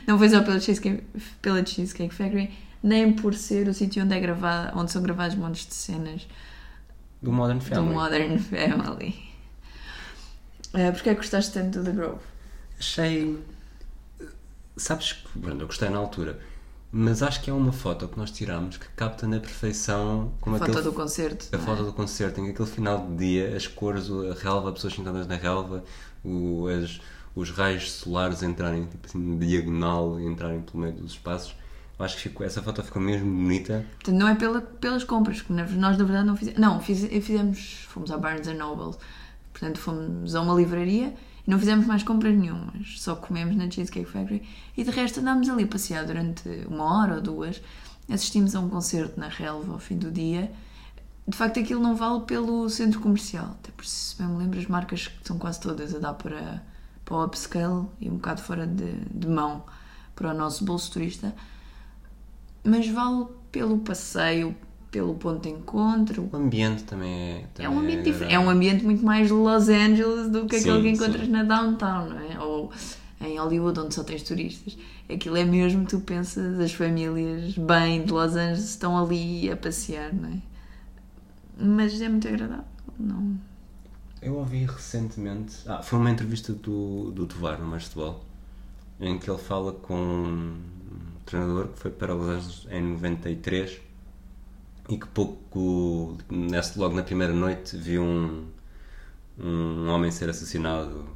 [0.06, 1.02] Não foi só pela Cheesecake,
[1.40, 4.20] pela Cheesecake Factory, nem por ser o sítio onde, é
[4.76, 6.28] onde são gravados montes de cenas
[7.20, 7.88] Do Modern Family.
[7.88, 9.32] do Modern Family.
[10.72, 12.20] Uh, Porquê é gostaste tanto do The Grove?
[12.78, 13.38] Achei.
[14.76, 15.38] Sabes que.
[15.38, 16.38] Pronto, eu gostei na altura.
[16.94, 20.58] Mas acho que é uma foto que nós tiramos que capta na perfeição como A
[20.58, 21.46] foto aquele do concerto.
[21.52, 21.58] A é?
[21.58, 25.26] foto do concerto, em que aquele final de dia, as cores, a relva, pessoas sentadas
[25.26, 25.82] na relva,
[26.22, 27.00] o- as-
[27.34, 31.54] os raios solares entrarem tipo assim, na diagonal e entrarem pelo meio dos espaços,
[31.98, 33.86] Eu acho que ficou, essa foto ficou mesmo bonita.
[34.00, 36.58] Portanto, não é pela, pelas compras, porque nós na verdade não fizemos.
[36.60, 37.86] Não, fiz, fizemos.
[37.88, 38.96] Fomos à Barnes Noble,
[39.52, 41.14] portanto fomos a uma livraria
[41.46, 44.42] não fizemos mais compras nenhumas, só comemos na Cheesecake Factory
[44.76, 47.60] e de resto andámos ali a passear durante uma hora ou duas.
[48.08, 50.52] Assistimos a um concerto na relva ao fim do dia.
[51.26, 54.66] De facto, aquilo não vale pelo centro comercial, até por se bem me lembro, as
[54.66, 56.62] marcas que são quase todas a dar para,
[57.04, 59.64] para o upscale e um bocado fora de, de mão
[60.14, 61.32] para o nosso bolso turista
[62.64, 64.56] mas vale pelo passeio,
[64.92, 66.28] pelo ponto de encontro.
[66.30, 67.44] O ambiente também é.
[67.54, 68.34] Também é um ambiente diferente.
[68.34, 71.32] É um ambiente muito mais Los Angeles do que Sim, aquele que encontras sim.
[71.32, 72.38] na downtown, não é?
[72.38, 72.70] Ou
[73.22, 74.76] em Hollywood, onde só tens turistas.
[75.12, 80.12] Aquilo é mesmo, tu pensas, as famílias bem de Los Angeles estão ali a passear,
[80.12, 80.38] não é?
[81.58, 82.64] Mas é muito agradável,
[82.98, 83.38] não.
[84.20, 85.56] Eu ouvi recentemente.
[85.66, 88.24] Ah, foi uma entrevista do, do Tovar no Mastebol
[89.00, 90.60] em que ele fala com um
[91.24, 93.91] treinador que foi para Los Angeles em 93
[94.92, 98.46] e que pouco, nesse, logo na primeira noite, viu um,
[99.38, 101.08] um homem ser assassinado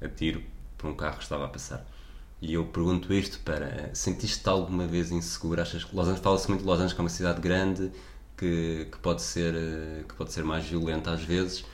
[0.00, 0.40] a tiro
[0.76, 1.84] por um carro que estava a passar.
[2.40, 3.92] E eu pergunto isto para.
[3.92, 5.60] Sentiste-te alguma vez inseguro?
[5.60, 7.90] Achas que Los Angeles fala-se muito de Los Angeles como uma cidade grande
[8.36, 9.54] que, que, pode ser,
[10.08, 11.64] que pode ser mais violenta às vezes.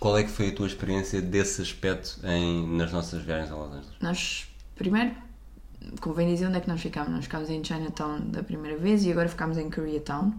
[0.00, 3.68] Qual é que foi a tua experiência desse aspecto em, nas nossas viagens a Los
[3.68, 3.96] Angeles?
[4.00, 5.14] Nós, primeiro,
[6.00, 7.10] convém dizer onde é que nós ficámos.
[7.10, 10.32] Nós ficámos em Chinatown da primeira vez e agora ficámos em Koreatown.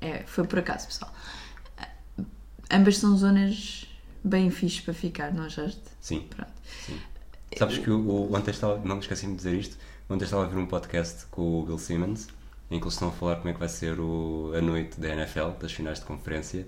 [0.00, 1.12] É, foi por acaso, pessoal.
[2.70, 3.86] Ambas são zonas
[4.22, 5.80] bem fixes para ficar, não achaste?
[6.00, 6.26] Sim.
[6.28, 6.50] Pronto.
[6.84, 6.98] Sim.
[7.56, 9.76] Sabes que o, o, ontem estava, não esqueci-me de dizer isto,
[10.10, 12.28] ontem estava a ver um podcast com o Bill Simmons
[12.70, 15.08] em que eles estão a falar como é que vai ser o, a noite da
[15.08, 16.66] NFL, das finais de conferência,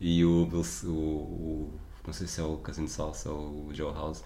[0.00, 3.92] e o, Bill, o, o não sei se é o Cousin Salsa ou o Joe
[3.92, 4.22] House,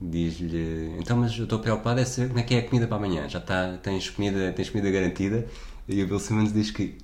[0.00, 2.96] diz-lhe, então mas eu estou preocupado é saber como é que é a comida para
[2.96, 5.46] amanhã, já está, tens comida, tens comida garantida,
[5.86, 6.96] e o Bill Simmons diz que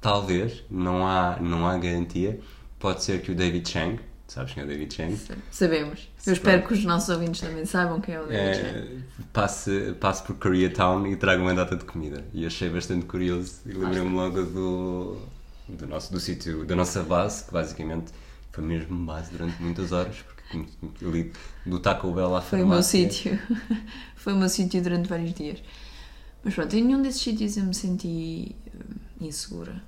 [0.00, 2.38] talvez, não há, não há garantia,
[2.78, 5.18] pode ser que o David Chang, sabes quem é o David Chang?
[5.50, 6.08] Sabemos.
[6.26, 8.78] Eu espero que os nossos ouvintes também saibam quem é o David Chang.
[8.78, 12.24] É, passe, passe por Koreatown e traga uma data de comida.
[12.34, 15.18] E achei bastante curioso e lembrei-me logo do,
[15.68, 18.12] do nosso do sítio, da nossa base, que basicamente
[18.52, 20.16] foi mesmo base durante muitas horas,
[21.02, 21.32] ali
[21.64, 23.38] do Taco Bell à Foi o meu sítio.
[24.16, 25.62] Foi o meu sítio durante vários dias.
[26.42, 28.94] Mas pronto, em nenhum desses sítios eu me senti hum,
[29.26, 29.82] insegura.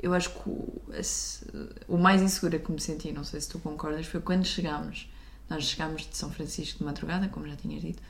[0.00, 1.44] Eu acho que o, esse-
[1.86, 5.08] o mais insegura que me senti, não sei se tu concordas, foi quando chegámos.
[5.48, 8.02] Nós chegámos de São Francisco de madrugada, como já tinhas dito,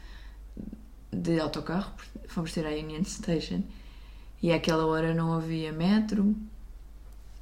[1.12, 1.92] de autocarro,
[2.28, 3.62] fomos ter a Union Station
[4.42, 6.34] e àquela hora não havia metro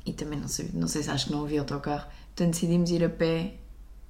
[0.04, 2.06] e também não sei, não sei se acho que não havia autocarro.
[2.34, 3.54] Portanto decidimos ir a pé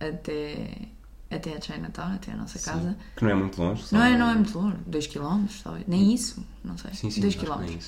[0.00, 0.88] até,
[1.30, 2.96] até a Chinatown, até a nossa Sim, casa.
[3.16, 3.84] Que não é muito longe.
[3.92, 5.86] Não é, não é muito longe, 2 km, talvez.
[5.86, 6.92] Nem isso, não sei.
[6.94, 7.78] Sim, sim, 2 acho que não é km.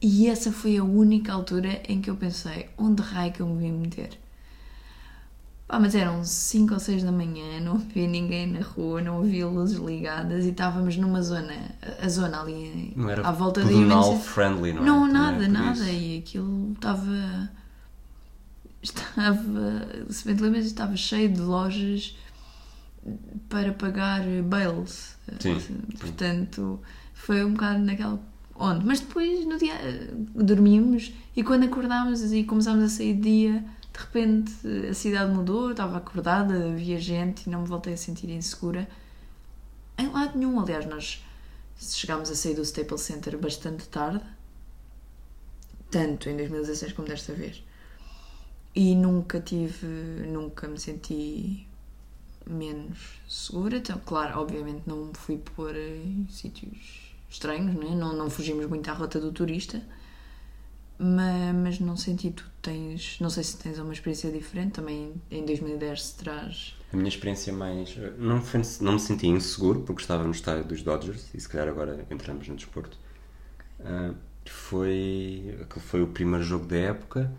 [0.00, 3.58] E essa foi a única altura em que eu pensei, onde raio que eu me
[3.62, 4.18] vim meter?
[5.68, 9.46] Pá, mas eram 5 ou 6 da manhã, não havia ninguém na rua, não havia
[9.46, 11.54] luzes ligadas e estávamos numa zona,
[12.02, 14.84] a- zona ali Não era à volta da Union friendly, não é?
[14.86, 15.78] Não, nada, é por nada.
[15.80, 15.84] isso.
[15.90, 17.50] E aquilo estava.
[18.82, 19.88] Estava.
[20.10, 22.16] Se bem te lembras, estava cheio de lojas
[23.48, 25.16] para pagar bails.
[25.38, 25.78] Sim, sim.
[25.98, 26.80] Portanto,
[27.14, 28.20] foi um bocado naquela.
[28.54, 28.84] Onde?
[28.84, 29.74] Mas depois, no dia.
[30.34, 34.52] Dormimos e quando acordámos e começámos a sair de dia, de repente
[34.90, 38.88] a cidade mudou, eu estava acordada, havia gente e não me voltei a sentir insegura.
[39.96, 41.22] Em lado nenhum, aliás, nós
[41.78, 44.24] chegámos a sair do Staples Center bastante tarde,
[45.90, 47.62] tanto em 2016 como desta vez.
[48.74, 49.86] E nunca tive,
[50.26, 51.66] nunca me senti
[52.46, 53.76] menos segura.
[53.76, 57.94] Então, claro, obviamente não me fui pôr em sítios estranhos, não, é?
[57.94, 59.82] não, não fugimos muito à rota do turista,
[60.98, 65.44] mas, mas não senti, tu tens, não sei se tens uma experiência diferente, também em
[65.44, 66.76] 2010 se traz...
[66.92, 67.96] A minha experiência mais.
[68.18, 71.66] Não, foi, não me senti inseguro porque estava no estádio dos Dodgers e se calhar
[71.66, 72.98] agora entramos no desporto.
[73.80, 74.12] Ah,
[74.44, 75.56] foi.
[75.62, 77.32] Aquele foi o primeiro jogo da época.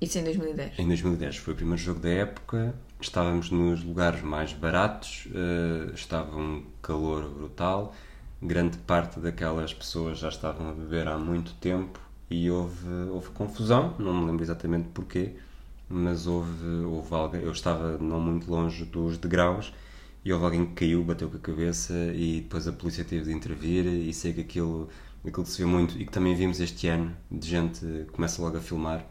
[0.00, 0.78] Isso em 2010.
[0.78, 2.74] Em 2010 foi o primeiro jogo da época.
[3.00, 7.92] Estávamos nos lugares mais baratos, ah, estava um calor brutal.
[8.40, 11.98] Grande parte daquelas pessoas já estavam a beber há muito tempo
[12.30, 13.96] e houve, houve confusão.
[13.98, 15.34] Não me lembro exatamente porquê,
[15.88, 17.42] mas houve, houve alguém.
[17.42, 19.72] Eu estava não muito longe dos degraus
[20.24, 23.32] e houve alguém que caiu, bateu com a cabeça e depois a polícia teve de
[23.32, 23.84] intervir.
[23.84, 24.88] E sei que aquilo,
[25.26, 28.56] aquilo se vê muito e que também vimos este ano de gente que começa logo
[28.58, 29.04] a filmar.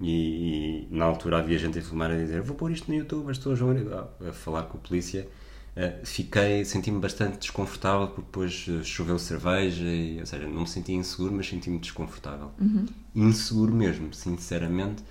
[0.00, 3.30] E, e na altura havia gente a filmar a dizer: Vou pôr isto no YouTube,
[3.30, 5.28] as pessoas vão a, a falar com a polícia.
[5.76, 10.66] Uh, fiquei, senti-me bastante desconfortável porque depois uh, choveu cerveja, e, ou seja, não me
[10.66, 12.50] senti inseguro, mas senti-me desconfortável.
[12.60, 12.86] Uhum.
[13.14, 15.04] Inseguro mesmo, sinceramente,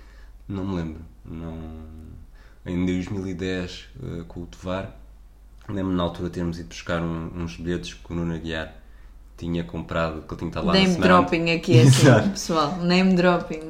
[0.46, 1.00] não me lembro.
[1.24, 1.56] Não...
[2.66, 4.94] Em 2010, uh, com o Tovar,
[5.66, 8.74] lembro-me na altura termos ido buscar um, uns bilhetes que o Nuno Aguiar
[9.38, 12.76] tinha comprado, que ele tinha estado lá Name dropping aqui, assim, pessoal.
[12.76, 13.60] Name dropping.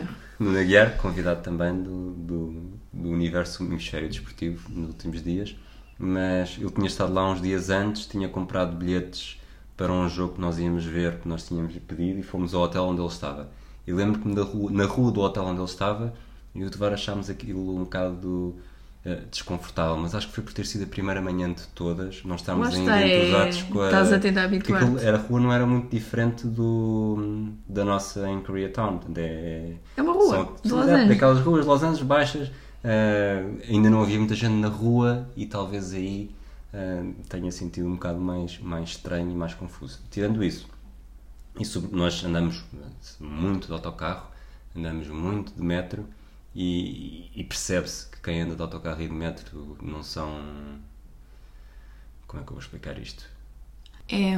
[0.41, 5.55] Nuno Aguiar, convidado também do, do, do universo hemisfério desportivo nos últimos dias,
[5.99, 9.39] mas ele tinha estado lá uns dias antes, tinha comprado bilhetes
[9.77, 12.85] para um jogo que nós íamos ver, que nós tínhamos pedido, e fomos ao hotel
[12.85, 13.51] onde ele estava.
[13.87, 16.15] E lembro-me da rua, na rua do hotel onde ele estava,
[16.55, 18.57] e o Tovar achámos aquilo um bocado
[19.05, 22.41] eh, desconfortável, mas acho que foi por ter sido a primeira manhã de todas, nós
[22.41, 23.87] estávamos Lá ainda é- entusiasmados com a...
[23.87, 24.51] estás a tentar
[25.03, 30.13] era, a rua não era muito diferente do, da nossa em Koreatown, é, É uma
[30.13, 31.09] rua são- Los Angeles.
[31.09, 32.51] Daquelas ruas de Los Angeles baixas,
[32.85, 36.31] eh, ainda não havia muita gente na rua e talvez aí
[36.73, 39.99] eh, tenha sentido um bocado mais, mais estranho e mais confuso.
[40.11, 40.69] Tirando isso,
[41.59, 42.63] isso, nós andamos
[43.19, 44.27] muito de autocarro,
[44.77, 46.05] andamos muito de metro
[46.55, 50.81] e, e percebe-se que quem anda de autocarro e de metro não são.
[52.27, 53.25] Como é que eu vou explicar isto?
[54.09, 54.37] É,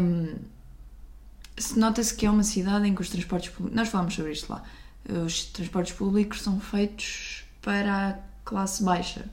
[1.56, 3.76] se nota-se que é uma cidade em que os transportes públicos.
[3.76, 4.62] Nós falámos sobre isto lá.
[5.24, 9.28] Os transportes públicos são feitos para a classe baixa.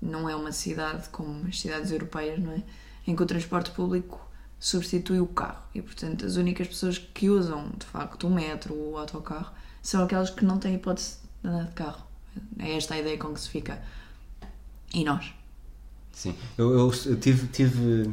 [0.00, 2.62] Não é uma cidade como as cidades europeias, não é?
[3.06, 4.28] Em que o transporte público
[4.60, 5.62] substitui o carro.
[5.74, 10.04] E, portanto, as únicas pessoas que usam, de facto, o metro ou o autocarro são
[10.04, 12.07] aquelas que não têm hipótese de andar de carro.
[12.58, 13.80] É esta a ideia com que se fica.
[14.94, 15.32] E nós?
[16.12, 18.10] Sim, eu, eu- eu tive, tive,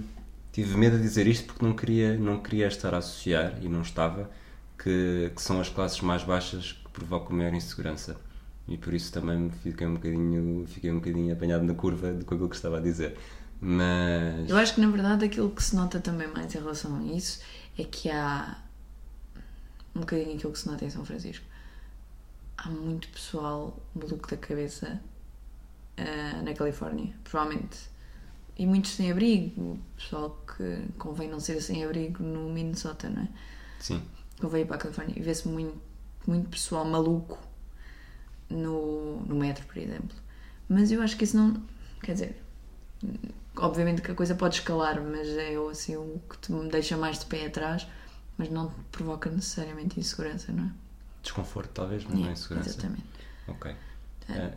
[0.51, 3.81] tive medo de dizer isto porque não queria, não queria estar a associar, e não
[3.81, 4.29] estava,
[4.77, 8.17] que, que são as classes mais baixas que provocam maior insegurança.
[8.67, 12.49] E por isso também fiquei um bocadinho, fiquei um bocadinho apanhado na curva de aquilo
[12.49, 13.17] que estava a dizer.
[13.61, 14.49] Mas.
[14.49, 17.39] Eu acho que na verdade aquilo que se nota também mais em relação a isso
[17.77, 18.57] é que há
[19.95, 21.45] um bocadinho aquilo que se nota em São Francisco.
[22.57, 25.01] Há muito pessoal maluco da cabeça
[25.97, 27.89] ah, na Califórnia, provavelmente.
[28.57, 33.29] E muitos sem abrigo, pessoal que convém não ser sem abrigo no Minnesota, não é?
[33.79, 34.01] Sim,
[34.39, 35.77] Convém ir para a Califórnia e vê-se muito,
[36.25, 37.37] muito pessoal maluco
[38.49, 40.15] no, no metro, por exemplo.
[40.69, 41.61] Mas eu acho que isso não.
[42.01, 42.43] Quer dizer,
[43.57, 47.19] obviamente que a coisa pode escalar, mas é assim o que te me deixa mais
[47.19, 47.87] de pé atrás,
[48.37, 50.71] mas não te provoca necessariamente insegurança, não é?
[51.25, 52.69] Desconforto talvez, mas não é insegurança.
[52.69, 53.03] Exatamente.
[53.47, 53.75] Ok.
[54.29, 54.33] É.
[54.33, 54.53] Eh,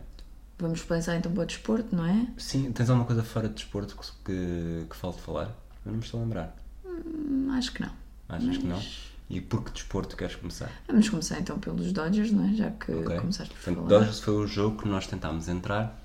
[0.57, 2.27] Vamos pensar então para o desporto, não é?
[2.37, 5.45] sim, tens alguma coisa fora de desporto que, que, que falte falar?
[5.85, 6.55] Eu não me estou a lembrar.
[6.85, 7.91] Hum, acho que não.
[8.27, 8.75] Achas que não?
[8.75, 10.69] Mas- E por que desporto queres começar?
[10.87, 12.53] Vamos começar então pelos Dodgers, não é?
[12.55, 13.19] Já que Ok.
[13.19, 13.87] começaste por Portanto, falar.
[13.99, 15.97] Dodgers foi o jogo que nós tentámos entrar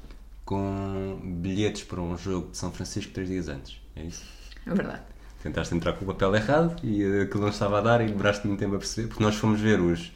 [0.45, 3.81] com bilhetes para um jogo de São Francisco três dias antes.
[3.97, 4.23] É isso?
[4.67, 5.03] É verdade.
[5.43, 8.61] Tentaste entrar com o papel errado e aquilo não estava a dar e demoraste muito
[8.61, 10.13] tempo a perceber, porque nós fomos ver os.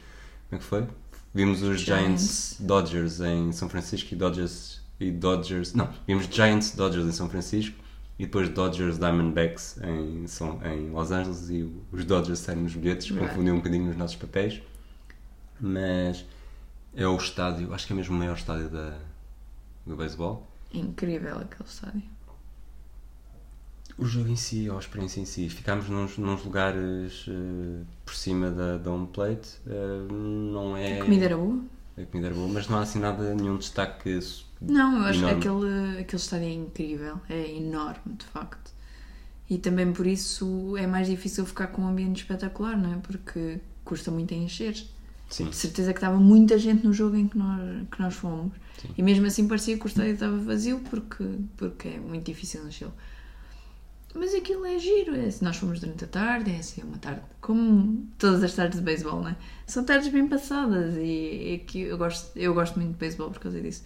[0.49, 0.87] Como é que foi?
[1.33, 2.55] Vimos os Giants, Giants.
[2.59, 4.81] Dodgers em São Francisco e Dodgers.
[4.99, 5.73] E Dodgers.
[5.73, 7.75] Não, vimos Giants Dodgers em São Francisco
[8.17, 13.09] e depois Dodgers Diamondbacks em, São, em Los Angeles e os Dodgers saíram nos bilhetes,
[13.09, 13.27] Right.
[13.27, 14.61] confundiu um bocadinho nos nossos papéis.
[15.59, 16.25] Mas
[16.95, 18.97] é o estádio, acho que é mesmo o maior estádio da,
[19.85, 20.45] do beisebol.
[20.73, 22.03] Incrível aquele estádio.
[23.99, 28.15] O jogo em si, ou a experiência em si, ficámos nos, nos lugares eh, por
[28.15, 30.99] cima da, da home plate, eh, não é.
[30.99, 31.59] A comida era boa?
[31.97, 34.19] A comida era boa, mas não há assim nada, nenhum destaque.
[34.61, 35.41] Não, eu acho enorme.
[35.41, 38.71] que aquele, aquele estádio é incrível, é enorme de facto.
[39.49, 42.97] E também por isso é mais difícil ficar com um ambiente espetacular, não é?
[42.97, 44.75] Porque custa muito a encher.
[45.29, 48.53] Sim, De certeza que estava muita gente no jogo em que nós, que nós fomos.
[48.81, 48.89] Sim.
[48.97, 51.23] E mesmo assim parecia que o estádio estava vazio porque,
[51.57, 52.93] porque é muito difícil enchê-lo.
[54.13, 57.21] Mas aquilo é giro, é, se nós fomos durante a tarde, é assim uma tarde,
[57.39, 59.35] como todas as tardes de beisebol, não é?
[59.67, 63.39] São tardes bem passadas e é que eu gosto, eu gosto muito de beisebol por
[63.39, 63.83] causa disso.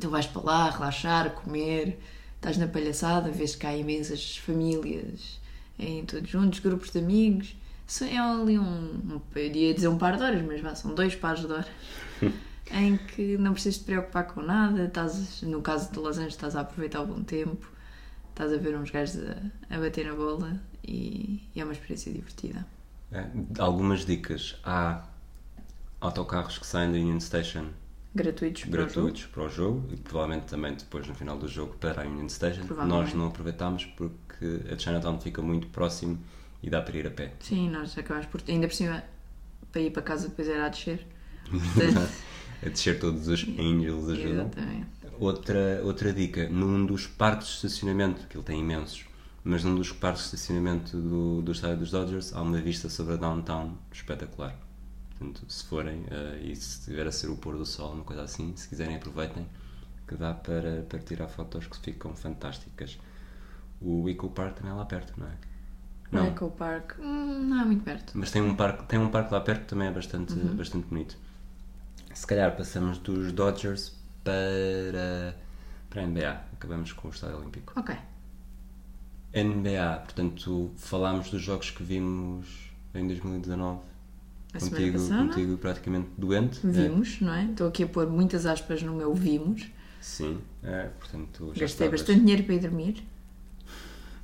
[0.00, 1.98] Tu vais para lá relaxar, comer,
[2.36, 5.38] estás na palhaçada, vês que há imensas famílias
[5.78, 7.54] em todos juntos, grupos de amigos.
[8.00, 11.14] É ali um, um, eu ia dizer um par de horas, mas vá, são dois
[11.14, 11.66] pares de horas
[12.72, 14.84] em que não precisas te preocupar com nada.
[14.84, 17.70] Estás, no caso de Los Angeles, estás a aproveitar o bom tempo,
[18.34, 19.16] estás a ver uns gajos
[19.70, 22.66] a, a bater na bola e, e é uma experiência divertida.
[23.12, 23.26] Eh,
[23.58, 24.58] algumas dicas.
[24.64, 25.06] Há
[26.00, 27.66] autocarros que saem da Union Station
[28.14, 29.08] Gratuitos para o jogo.
[29.08, 32.28] gratuitos para o jogo e provavelmente também depois no final do jogo para a Union
[32.28, 32.64] Station.
[32.66, 33.06] Provavelmente.
[33.06, 36.18] Nós não aproveitámos porque a Chinatown fica muito próximo
[36.62, 37.34] e dá para ir a pé.
[37.40, 38.40] Sim, nós acabamos por.
[38.48, 39.02] Ainda por cima,
[39.72, 41.06] para ir para casa depois era a descer.
[41.50, 42.08] Portanto,
[42.64, 44.46] a descer todos os Angels ajudam.
[44.46, 44.86] exatamente.
[45.18, 49.04] Outra, outra dica, num dos parques de estacionamento, que ele tem imensos,
[49.42, 53.14] mas num dos parques de estacionamento do, do estádio dos Dodgers há uma vista sobre
[53.14, 54.56] a downtown espetacular.
[55.10, 58.22] Portanto, se forem uh, e se estiver a ser o pôr do sol, uma coisa
[58.22, 59.46] assim, se quiserem aproveitem,
[60.08, 62.98] que dá para, para tirar fotos que ficam fantásticas.
[63.80, 65.32] O Eco Park também é lá perto, não é?
[66.10, 66.26] Não.
[66.26, 68.12] Eco Park hum, não é muito perto.
[68.14, 70.56] Mas tem um parque, tem um parque lá perto que também é bastante, Uhum.
[70.56, 71.16] bastante bonito.
[72.12, 75.36] Se calhar passamos dos Dodgers para,
[75.90, 76.40] para a NBA.
[76.54, 77.72] Acabamos com o Estádio Olímpico.
[77.78, 77.94] Ok.
[79.34, 82.46] NBA, portanto, falámos dos jogos que vimos
[82.94, 83.80] em 2019.
[84.52, 86.60] A Contigo, contigo praticamente doente.
[86.64, 86.70] é?
[86.70, 87.44] Vimos, não é?
[87.46, 89.66] Estou aqui a pôr muitas aspas no meu vimos.
[90.00, 93.04] Sim, é, portanto já Gastei estavas- bastante dinheiro para ir dormir.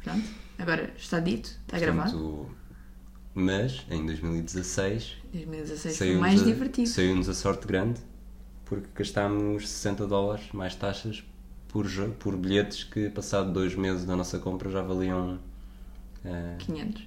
[0.05, 0.25] Pronto.
[0.57, 2.13] Agora está dito, está gravado.
[2.13, 2.57] portanto,
[3.35, 6.89] Mas em 2016 2016 foi mais a- divertido.
[6.89, 7.99] Saiu-nos a sorte grande
[8.71, 11.25] porque gastámos 60 dólares mais taxas
[11.67, 11.87] por,
[12.21, 15.41] por bilhetes que, passado dois meses da nossa compra, já valiam
[16.25, 17.03] eh, 500,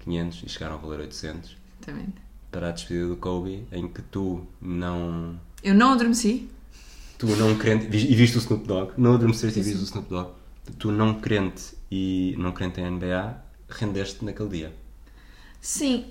[0.00, 2.14] 500 e chegaram a valer 800 exatamente.
[2.50, 5.38] para a despedida do Kobe, em que tu não.
[5.62, 6.50] Eu não adormeci.
[7.16, 7.86] Tu não crente.
[7.86, 10.30] E viste o Snoop Dogg, não adormeceste e viste o Snoop Dogg.
[10.76, 14.74] Tu não crente e não crente em NBA, rendeste naquele dia.
[15.60, 16.06] Sim,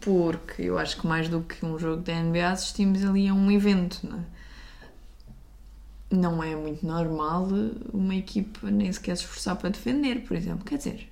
[0.00, 3.50] porque eu acho que mais do que um jogo da NBA assistimos ali a um
[3.50, 4.24] evento, não é?
[6.10, 7.46] Não é muito normal
[7.92, 10.64] uma equipa nem sequer se esforçar para defender, por exemplo.
[10.64, 11.08] Quer dizer,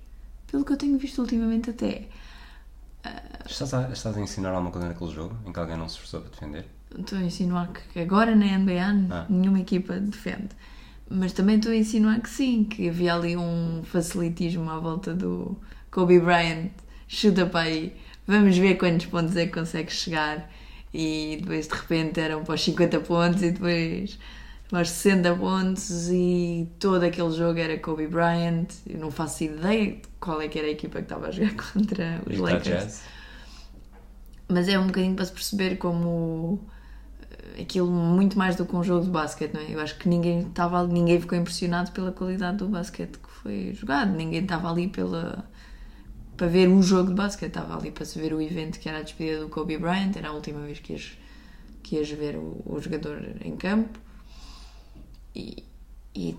[0.51, 2.09] pelo que eu tenho visto ultimamente até,
[3.47, 6.21] Estás a, estás a ensinar alguma coisa naquele jogo em que alguém não se esforçou
[6.21, 6.67] para defender?
[6.99, 9.27] estou a insinuar que agora na NBA Ah.
[9.29, 10.49] nenhuma equipa defende.
[11.11, 15.57] Mas também estou a insinuar que sim, que havia ali um facilitismo à volta do
[15.91, 16.71] Kobe Bryant.
[17.07, 17.97] Chuta para aí,
[18.29, 20.49] vamos ver quantos pontos é que consegue chegar.
[20.93, 24.19] E depois de repente eram para os 50 pontos e depois
[24.71, 28.69] para os 60 pontos e todo aquele jogo era Kobe Bryant.
[28.87, 31.55] Eu não faço ideia de qual é que era a equipa que estava a jogar
[31.73, 32.65] contra os Utah Lakers.
[32.65, 33.03] Jazz?
[34.47, 36.61] Mas é um bocadinho para se perceber como
[37.31, 39.75] eh, aquilo muito mais do que um jogo de basquete, não é?
[39.75, 44.15] Eu acho que ninguém estava ninguém ficou impressionado pela qualidade do basquete que foi jogado,
[44.15, 45.47] ninguém estava ali pela
[46.39, 48.99] para ver um jogo de basquete, estava ali para se ver o evento que era
[48.99, 51.19] a despedida do Kobe Bryant, era a última vez que ias,
[51.83, 53.99] que ias ver o, o jogador em campo
[55.35, 55.65] e,
[56.15, 56.37] e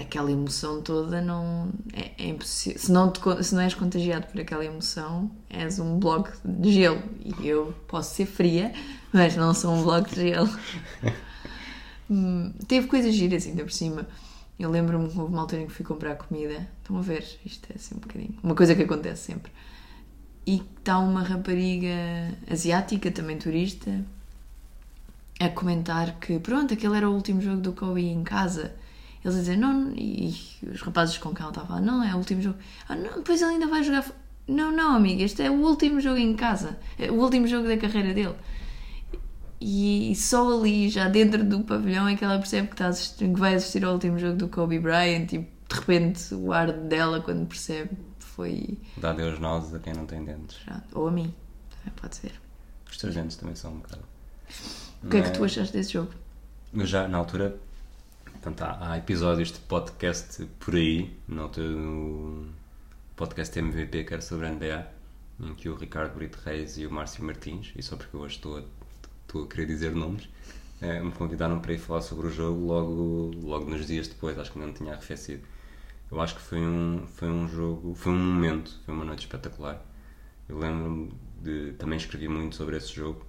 [0.00, 2.78] aquela emoção toda não é, é impossível.
[2.78, 7.02] Se não, te se não és contagiado por aquela emoção, és um bloco de gelo.
[7.24, 8.72] E eu posso ser fria,
[9.12, 10.50] mas não sou um bloco de gelo.
[12.12, 14.04] Hum, Teve coisas giras ainda por cima.
[14.60, 16.68] Eu lembro-me que houve uma altura em que fui comprar comida.
[16.82, 17.24] Estão a ver?
[17.46, 18.38] Isto é assim um bocadinho.
[18.42, 19.50] Uma coisa que acontece sempre.
[20.46, 21.88] E está uma rapariga
[22.46, 24.04] asiática, também turista,
[25.40, 28.74] a comentar que pronto, aquele era o último jogo do Kobe em casa.
[29.24, 30.34] Eles a dizer, não, e
[30.70, 32.58] os rapazes com quem ela estava a não, é o último jogo.
[32.86, 34.02] Ah, não, depois ele ainda vai jogar.
[34.02, 34.12] fo-"
[34.46, 36.78] Não, não, amiga, este é o último jogo em casa.
[36.98, 38.34] É o último jogo da carreira dele.
[39.60, 43.54] E só ali, já dentro do pavilhão, é que ela percebe que, assistir- que vai
[43.54, 47.90] assistir ao último jogo do Kobe Bryant e de repente o ar dela, quando percebe,
[48.18, 48.78] foi.
[48.96, 50.56] Dá Deus nós a quem não tem dentes.
[50.94, 51.34] Ou a mim,
[51.76, 52.32] também pode ser.
[52.90, 54.02] Os teus dentes também são um bocado.
[55.04, 56.10] O que é que Mas- tu achaste desse jogo?
[56.72, 57.56] Eu já, na altura,
[58.32, 62.46] portanto, há, há episódios de podcast por aí, na altura no
[63.16, 64.86] podcast MVP, que era sobre a NBA,
[65.40, 68.58] em que o Ricardo Brito Reis e o Márcio Martins, e só porque hoje estou
[68.58, 68.62] a,
[69.30, 70.28] estou a querer dizer nomes,
[70.80, 74.50] eh, me convidaram para ir falar sobre o jogo logo, logo nos dias depois, acho
[74.50, 75.42] que ainda não tinha arrefecido.
[76.10, 79.80] Eu acho que foi um, foi um jogo, foi um momento, foi uma noite espetacular.
[80.48, 81.72] Eu lembro-me de.
[81.74, 83.24] Também escrevi muito sobre esse jogo.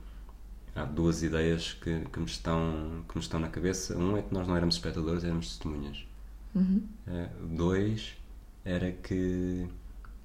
[0.76, 3.96] Há duas ideias que, que, me estão, que me estão na cabeça.
[3.96, 6.04] Um é que nós não éramos espectadores, éramos testemunhas.
[6.56, 6.82] Uhum.
[7.08, 8.18] Eh, Dois
[8.66, 9.68] era que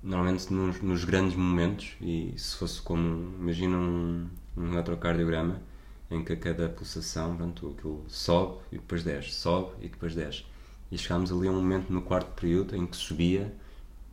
[0.02, 5.61] normalmente nos, nos grandes momentos, e se fosse como, imagina um, um eletrocardiograma
[6.11, 10.45] em que a cada pulsação, pronto, aquilo sobe e depois desce, sobe e depois desce.
[10.90, 13.53] E chegámos ali a um momento no quarto período em que subia,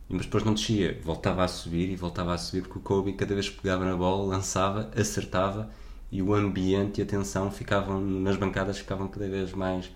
[0.08, 3.34] mas depois não descia, voltava a subir e voltava a subir porque o Kobe cada
[3.34, 5.70] vez que pegava na bola, lançava, acertava
[6.10, 9.90] e o ambiente e a tensão ficavam nas bancadas ficavam cada vez mais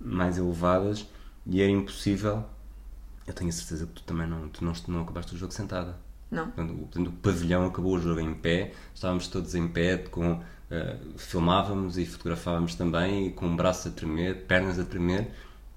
[0.00, 1.06] mais elevadas
[1.46, 2.44] e era impossível.
[3.26, 5.98] Eu tenho a certeza que tu também não, tu não, não acabaste o jogo sentada.
[6.30, 6.50] Não.
[6.50, 11.96] Portanto, o, pavilhão acabou o jogo em pé, estávamos todos em pé, com, eh, filmávamos
[11.98, 15.30] e fotografávamos também, e com o braço a tremer, pernas a tremer,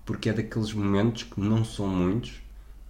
[0.05, 2.41] porque é daqueles momentos que não são muitos,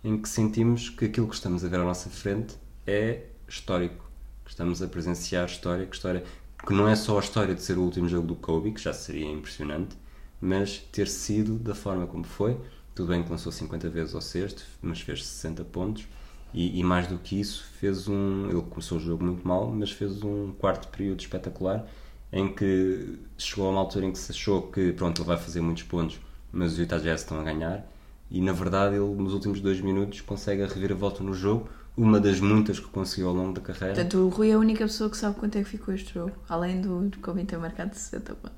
[0.03, 2.55] em que sentimos que aquilo que estamos a ver à nossa frente
[2.85, 4.09] é histórico,
[4.45, 6.23] que estamos a presenciar história, que história
[6.65, 8.93] que não é só a história de ser o último jogo do Kobe, que já
[8.93, 9.95] seria impressionante,
[10.41, 12.57] mas ter sido da forma como foi.
[12.95, 16.07] Tudo bem que lançou 50 vezes ao sexto, mas fez 60 pontos.
[16.53, 18.49] E, e, mais do que isso, fez um.
[18.49, 21.85] Ele começou o jogo muito mal, mas fez um quarto período espetacular
[22.31, 25.61] em que chegou a uma altura em que se achou que pronto, ele vai fazer
[25.61, 26.19] muitos pontos,
[26.51, 27.85] mas os Utah Jazz estão a ganhar.
[28.29, 32.39] E na verdade, ele nos últimos dois minutos consegue a reviravolta no jogo, uma das
[32.39, 33.95] muitas que conseguiu ao longo da carreira.
[33.95, 36.33] Portanto, o Rui é a única pessoa que sabe quanto é que ficou este jogo,
[36.49, 38.57] além do, Kobe ter marcado 60 pontos.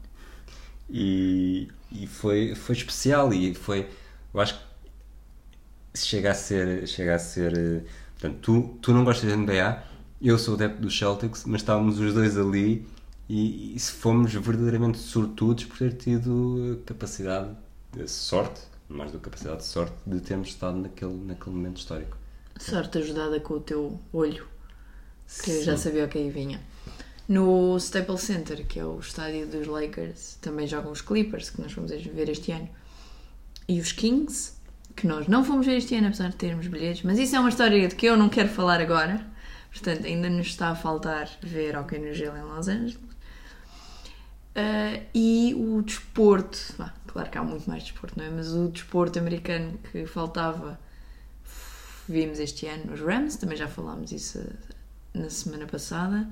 [0.89, 3.87] E, e foi, foi especial e foi.
[4.33, 4.68] Eu acho que
[5.93, 6.87] chega a ser.
[6.87, 7.83] Chega a ser
[8.19, 9.83] portanto, tu, tu não gostas de NBA,
[10.21, 12.85] eu sou adepto dos Celtics, mas estávamos os dois ali
[13.29, 17.55] e, e fomos verdadeiramente sortudos por ter tido capacidade,
[18.07, 22.17] sorte, mais do que capacidade de sorte, de termos estado naquele, naquele momento histórico.
[22.59, 24.45] Sorte ajudada com o teu olho,
[25.25, 25.63] que Sim.
[25.63, 26.59] já sabia o que aí vinha.
[27.27, 31.71] No Staples Center, que é o estádio dos Lakers, também jogam os Clippers, que nós
[31.71, 32.67] fomos ver este ano,
[33.67, 34.53] e os Kings,
[34.99, 37.47] que nós não fomos ver este ano, apesar de termos bilhetes, mas isso é uma
[37.47, 39.25] história de que eu não quero falar agora.
[39.71, 42.95] Portanto, ainda nos está a faltar ver Hockey no Gelo em Los Angeles.
[44.55, 48.29] Uh, e o desporto, bah, claro que há muito mais desporto, não é?
[48.29, 50.77] Mas o desporto americano que faltava
[52.09, 54.43] vimos este ano nos Rams, também já falámos isso
[55.13, 56.27] na semana passada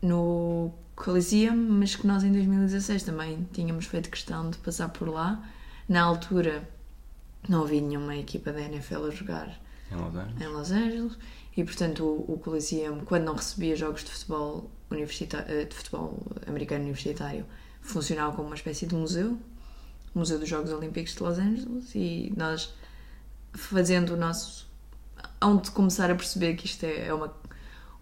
[0.00, 5.42] no Coliseum, mas que nós em 2016 também tínhamos feito questão de passar por lá.
[5.88, 6.66] Na altura
[7.48, 11.18] não havia nenhuma equipa da NFL a jogar em Los Angeles, em Los Angeles.
[11.56, 16.18] E portanto o, o Coliseum, quando não recebia jogos de futebol, universitário, eh, de futebol
[16.46, 17.44] americano universitário,
[17.80, 19.38] funcionava como uma espécie de museu,
[20.14, 21.94] Museu dos Jogos Olímpicos de Los Angeles.
[21.94, 22.74] E nós
[23.52, 24.70] fazendo o nosso
[25.42, 27.34] onde começar a perceber que isto é, é uma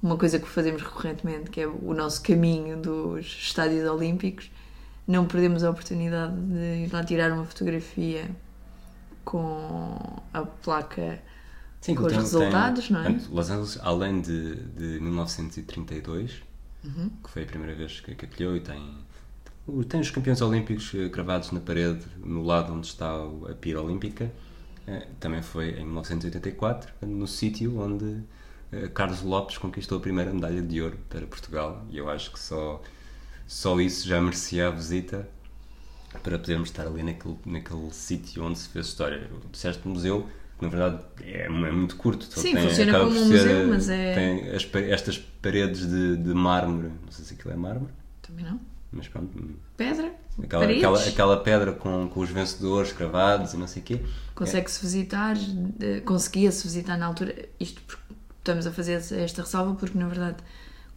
[0.03, 4.51] uma coisa que fazemos recorrentemente, que é o nosso caminho dos estádios olímpicos,
[5.07, 8.31] não perdemos a oportunidade de ir lá tirar uma fotografia
[9.31, 9.97] com
[10.33, 11.23] a placa
[11.81, 13.21] Sim, com os tem, resultados, tem, não é?
[13.31, 16.43] Los Angeles, além de, de 1932,
[16.85, 17.11] uhum.
[17.23, 18.99] que foi a primeira vez que, que acolheu, e tem,
[19.89, 23.09] tem os campeões olímpicos eh, cravados na parede, no lado onde está
[23.49, 24.33] a pira olímpica.
[24.85, 28.25] Eh, também foi em 1984, no sítio onde
[28.73, 32.39] eh, Carlos Lopes conquistou a primeira medalha de ouro para Portugal e eu acho que
[32.41, 32.83] só,
[33.47, 35.29] só isso já merecia a visita
[36.23, 39.31] para podermos estar ali naquele, naquele sítio onde se fez história.
[39.33, 42.25] O disseste museu, que na verdade é, é muito curto.
[42.27, 44.15] Sim, tem, funciona como um museu, mas é...
[44.15, 47.93] Tem as, estas paredes de, de mármore, não sei se aquilo é mármore.
[48.23, 48.61] Também não.
[48.93, 49.31] Mas pronto.
[49.77, 50.13] Pedra?
[50.43, 54.01] Aquela, aquela, aquela, pedra com, com os vencedores cravados e não sei o quê.
[54.35, 55.37] Consegue-se visitar,
[56.05, 58.03] conseguia-se visitar na altura, isto porque
[58.39, 60.39] estamos a fazer esta ressalva porque, na verdade,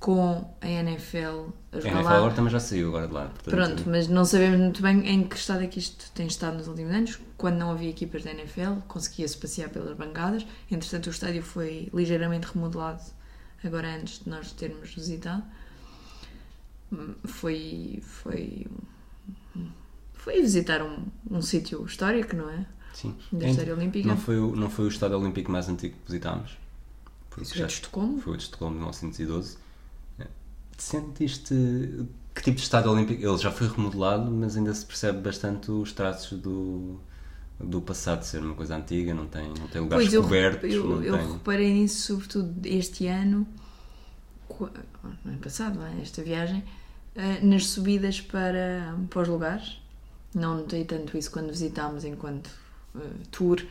[0.03, 3.27] com a NFL a jogar a NFL agora também já saiu agora de lá.
[3.27, 3.55] Portanto...
[3.55, 6.67] Pronto, mas não sabemos muito bem em que estado é que isto tem estado nos
[6.67, 7.19] últimos anos.
[7.37, 10.45] Quando não havia equipas da NFL, conseguia-se passear pelas bancadas.
[10.69, 13.01] Entretanto, o estádio foi ligeiramente remodelado
[13.63, 15.41] agora antes de nós termos visitado.
[17.23, 18.03] Foi...
[18.03, 18.67] foi
[20.15, 22.65] foi visitar um, um sítio histórico, não é?
[22.93, 23.15] Sim.
[23.31, 24.07] Da história olímpica.
[24.07, 26.57] Não foi, o, não foi o estádio olímpico mais antigo que visitámos?
[27.41, 28.19] Isso já de Estocolmo?
[28.19, 29.62] Foi o de Estocolmo de 1912.
[30.83, 31.55] Sentiste
[32.33, 33.25] que tipo de estádio olímpico?
[33.25, 36.99] Ele já foi remodelado, mas ainda se percebe bastante os traços do,
[37.59, 40.73] do passado de ser uma coisa antiga, não tem, não tem lugares pois cobertos.
[40.73, 43.47] Eu, eu, eu reparei nisso, sobretudo este ano,
[44.59, 44.69] no
[45.25, 46.63] ano passado, esta viagem,
[47.15, 49.81] eh, nas subidas para, para os lugares.
[50.33, 52.47] Não notei tanto isso quando visitámos enquanto
[52.95, 53.63] uh, tour,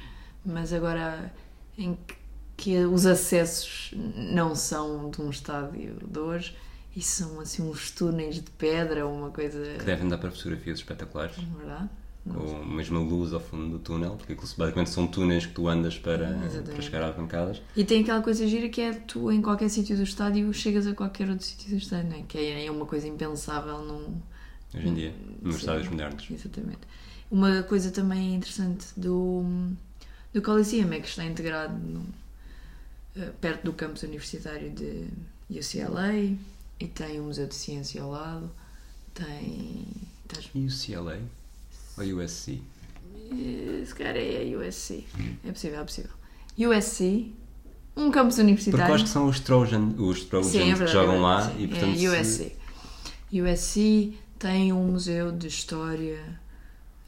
[0.47, 1.33] mas agora
[1.77, 2.23] em que
[2.55, 6.57] que os acessos não são de um estádio de hoje
[6.95, 9.77] e são assim uns túneis de pedra ou uma coisa.
[9.79, 11.37] Que devem dar para fotografias espetaculares.
[11.39, 11.89] É verdade.
[12.25, 15.99] Ou mesmo a luz ao fundo do túnel, porque basicamente são túneis que tu andas
[15.99, 17.61] para, para chegar às bancadas.
[17.77, 20.95] E tem aquela coisa gira que é tu em qualquer sítio do estádio chegas a
[20.95, 22.23] qualquer outro sítio do estádio, não é?
[22.23, 24.21] que é, é uma coisa impensável num,
[24.73, 26.29] hoje em dia, nos estádios modernos.
[26.31, 26.81] Exatamente.
[27.29, 29.45] Uma coisa também interessante do,
[30.33, 32.07] do Coliseum é que está integrado no,
[33.17, 35.09] eh, perto do campus universitário de
[35.51, 36.37] UCLA
[36.83, 38.51] e tem o Museu de Ciência ao lado.
[39.15, 39.87] Tem.
[40.27, 40.51] Tens...
[40.55, 41.21] UCLA
[41.97, 42.61] ou USC?
[43.31, 45.07] Eh, se calhar é a USC.
[45.19, 45.37] Hum.
[45.45, 46.11] É possível, é possível.
[46.59, 47.33] USC,
[47.97, 48.81] um campus universitário.
[48.81, 51.51] Porque acho que são os Trojan, os Trojans Sim, é verdade, que jogam é lá
[51.51, 51.99] sim, e portanto.
[52.01, 52.57] É USC.
[53.31, 53.41] Se...
[53.41, 56.21] USC tem um museu de história,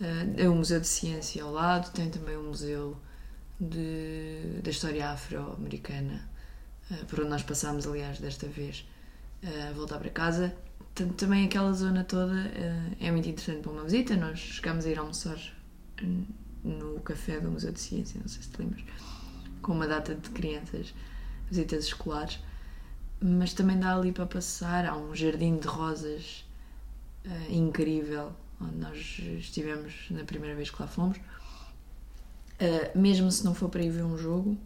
[0.01, 2.97] uh, é um museu de ciência ao lado, tem também um museu
[3.59, 6.29] de, da história afro-americana,
[6.91, 8.87] uh, por onde nós passámos, aliás, desta vez,
[9.45, 10.55] uh, voltar para casa.
[10.95, 14.16] t- também aquela zona toda eh, é muito interessante para uma visita.
[14.16, 15.38] Nós chegámos a ir almoçar
[16.64, 18.82] no café do Museu de Ciência, não sei se te lembras,
[19.62, 20.95] com uma data de crianças,
[21.51, 22.38] visitas escolares.
[23.20, 24.84] Mas também dá ali para passar.
[24.86, 26.45] Há um jardim de rosas
[27.24, 31.18] eh, incrível, onde nós estivemos na primeira vez que lá fomos.
[32.95, 34.57] Mesmo se não for para ir ver um jogo,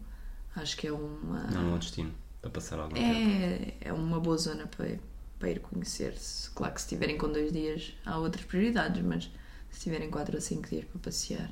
[0.54, 1.44] acho que é uma.
[1.50, 3.08] Não é um destino para passar algum tempo.
[3.08, 4.98] É, é uma boa zona para,
[5.38, 6.50] para ir conhecer-se.
[6.50, 9.30] Claro que se estiverem com dois dias há outras prioridades, mas
[9.70, 11.50] se tiverem quatro ou cinco dias para passear,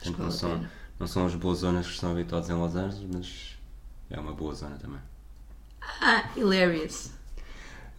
[0.00, 0.66] acho que não vale a são,
[0.98, 3.58] não são as boas zonas que estão habituados em Los Angeles, mas
[4.10, 5.00] é uma boa zona também.
[6.00, 7.12] Ah, hilarious!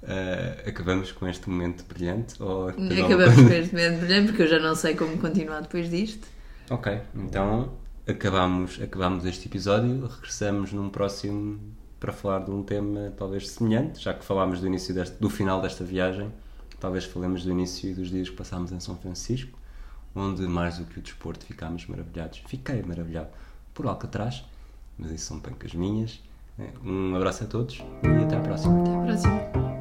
[0.03, 2.41] Uh, acabamos com este momento brilhante?
[2.41, 6.27] Ou Acabamos com este momento brilhante porque eu já não sei como continuar depois disto.
[6.69, 7.73] Ok, então
[8.07, 11.59] acabamos, acabamos este episódio, regressamos num próximo
[12.05, 15.59] para falar de um tema talvez semelhante, já que falámos do início deste, do final
[15.59, 16.31] desta viagem,
[16.79, 19.57] talvez falemos do início dos dias que passámos em São Francisco,
[20.15, 22.43] onde mais do que o desporto ficámos maravilhados.
[22.45, 23.29] Fiquei maravilhado
[23.73, 24.45] por Alcatraz,
[24.99, 26.21] mas isso são pancas minhas.
[26.83, 28.81] Um abraço a todos e até à próxima.
[28.81, 29.74] Até à próxima.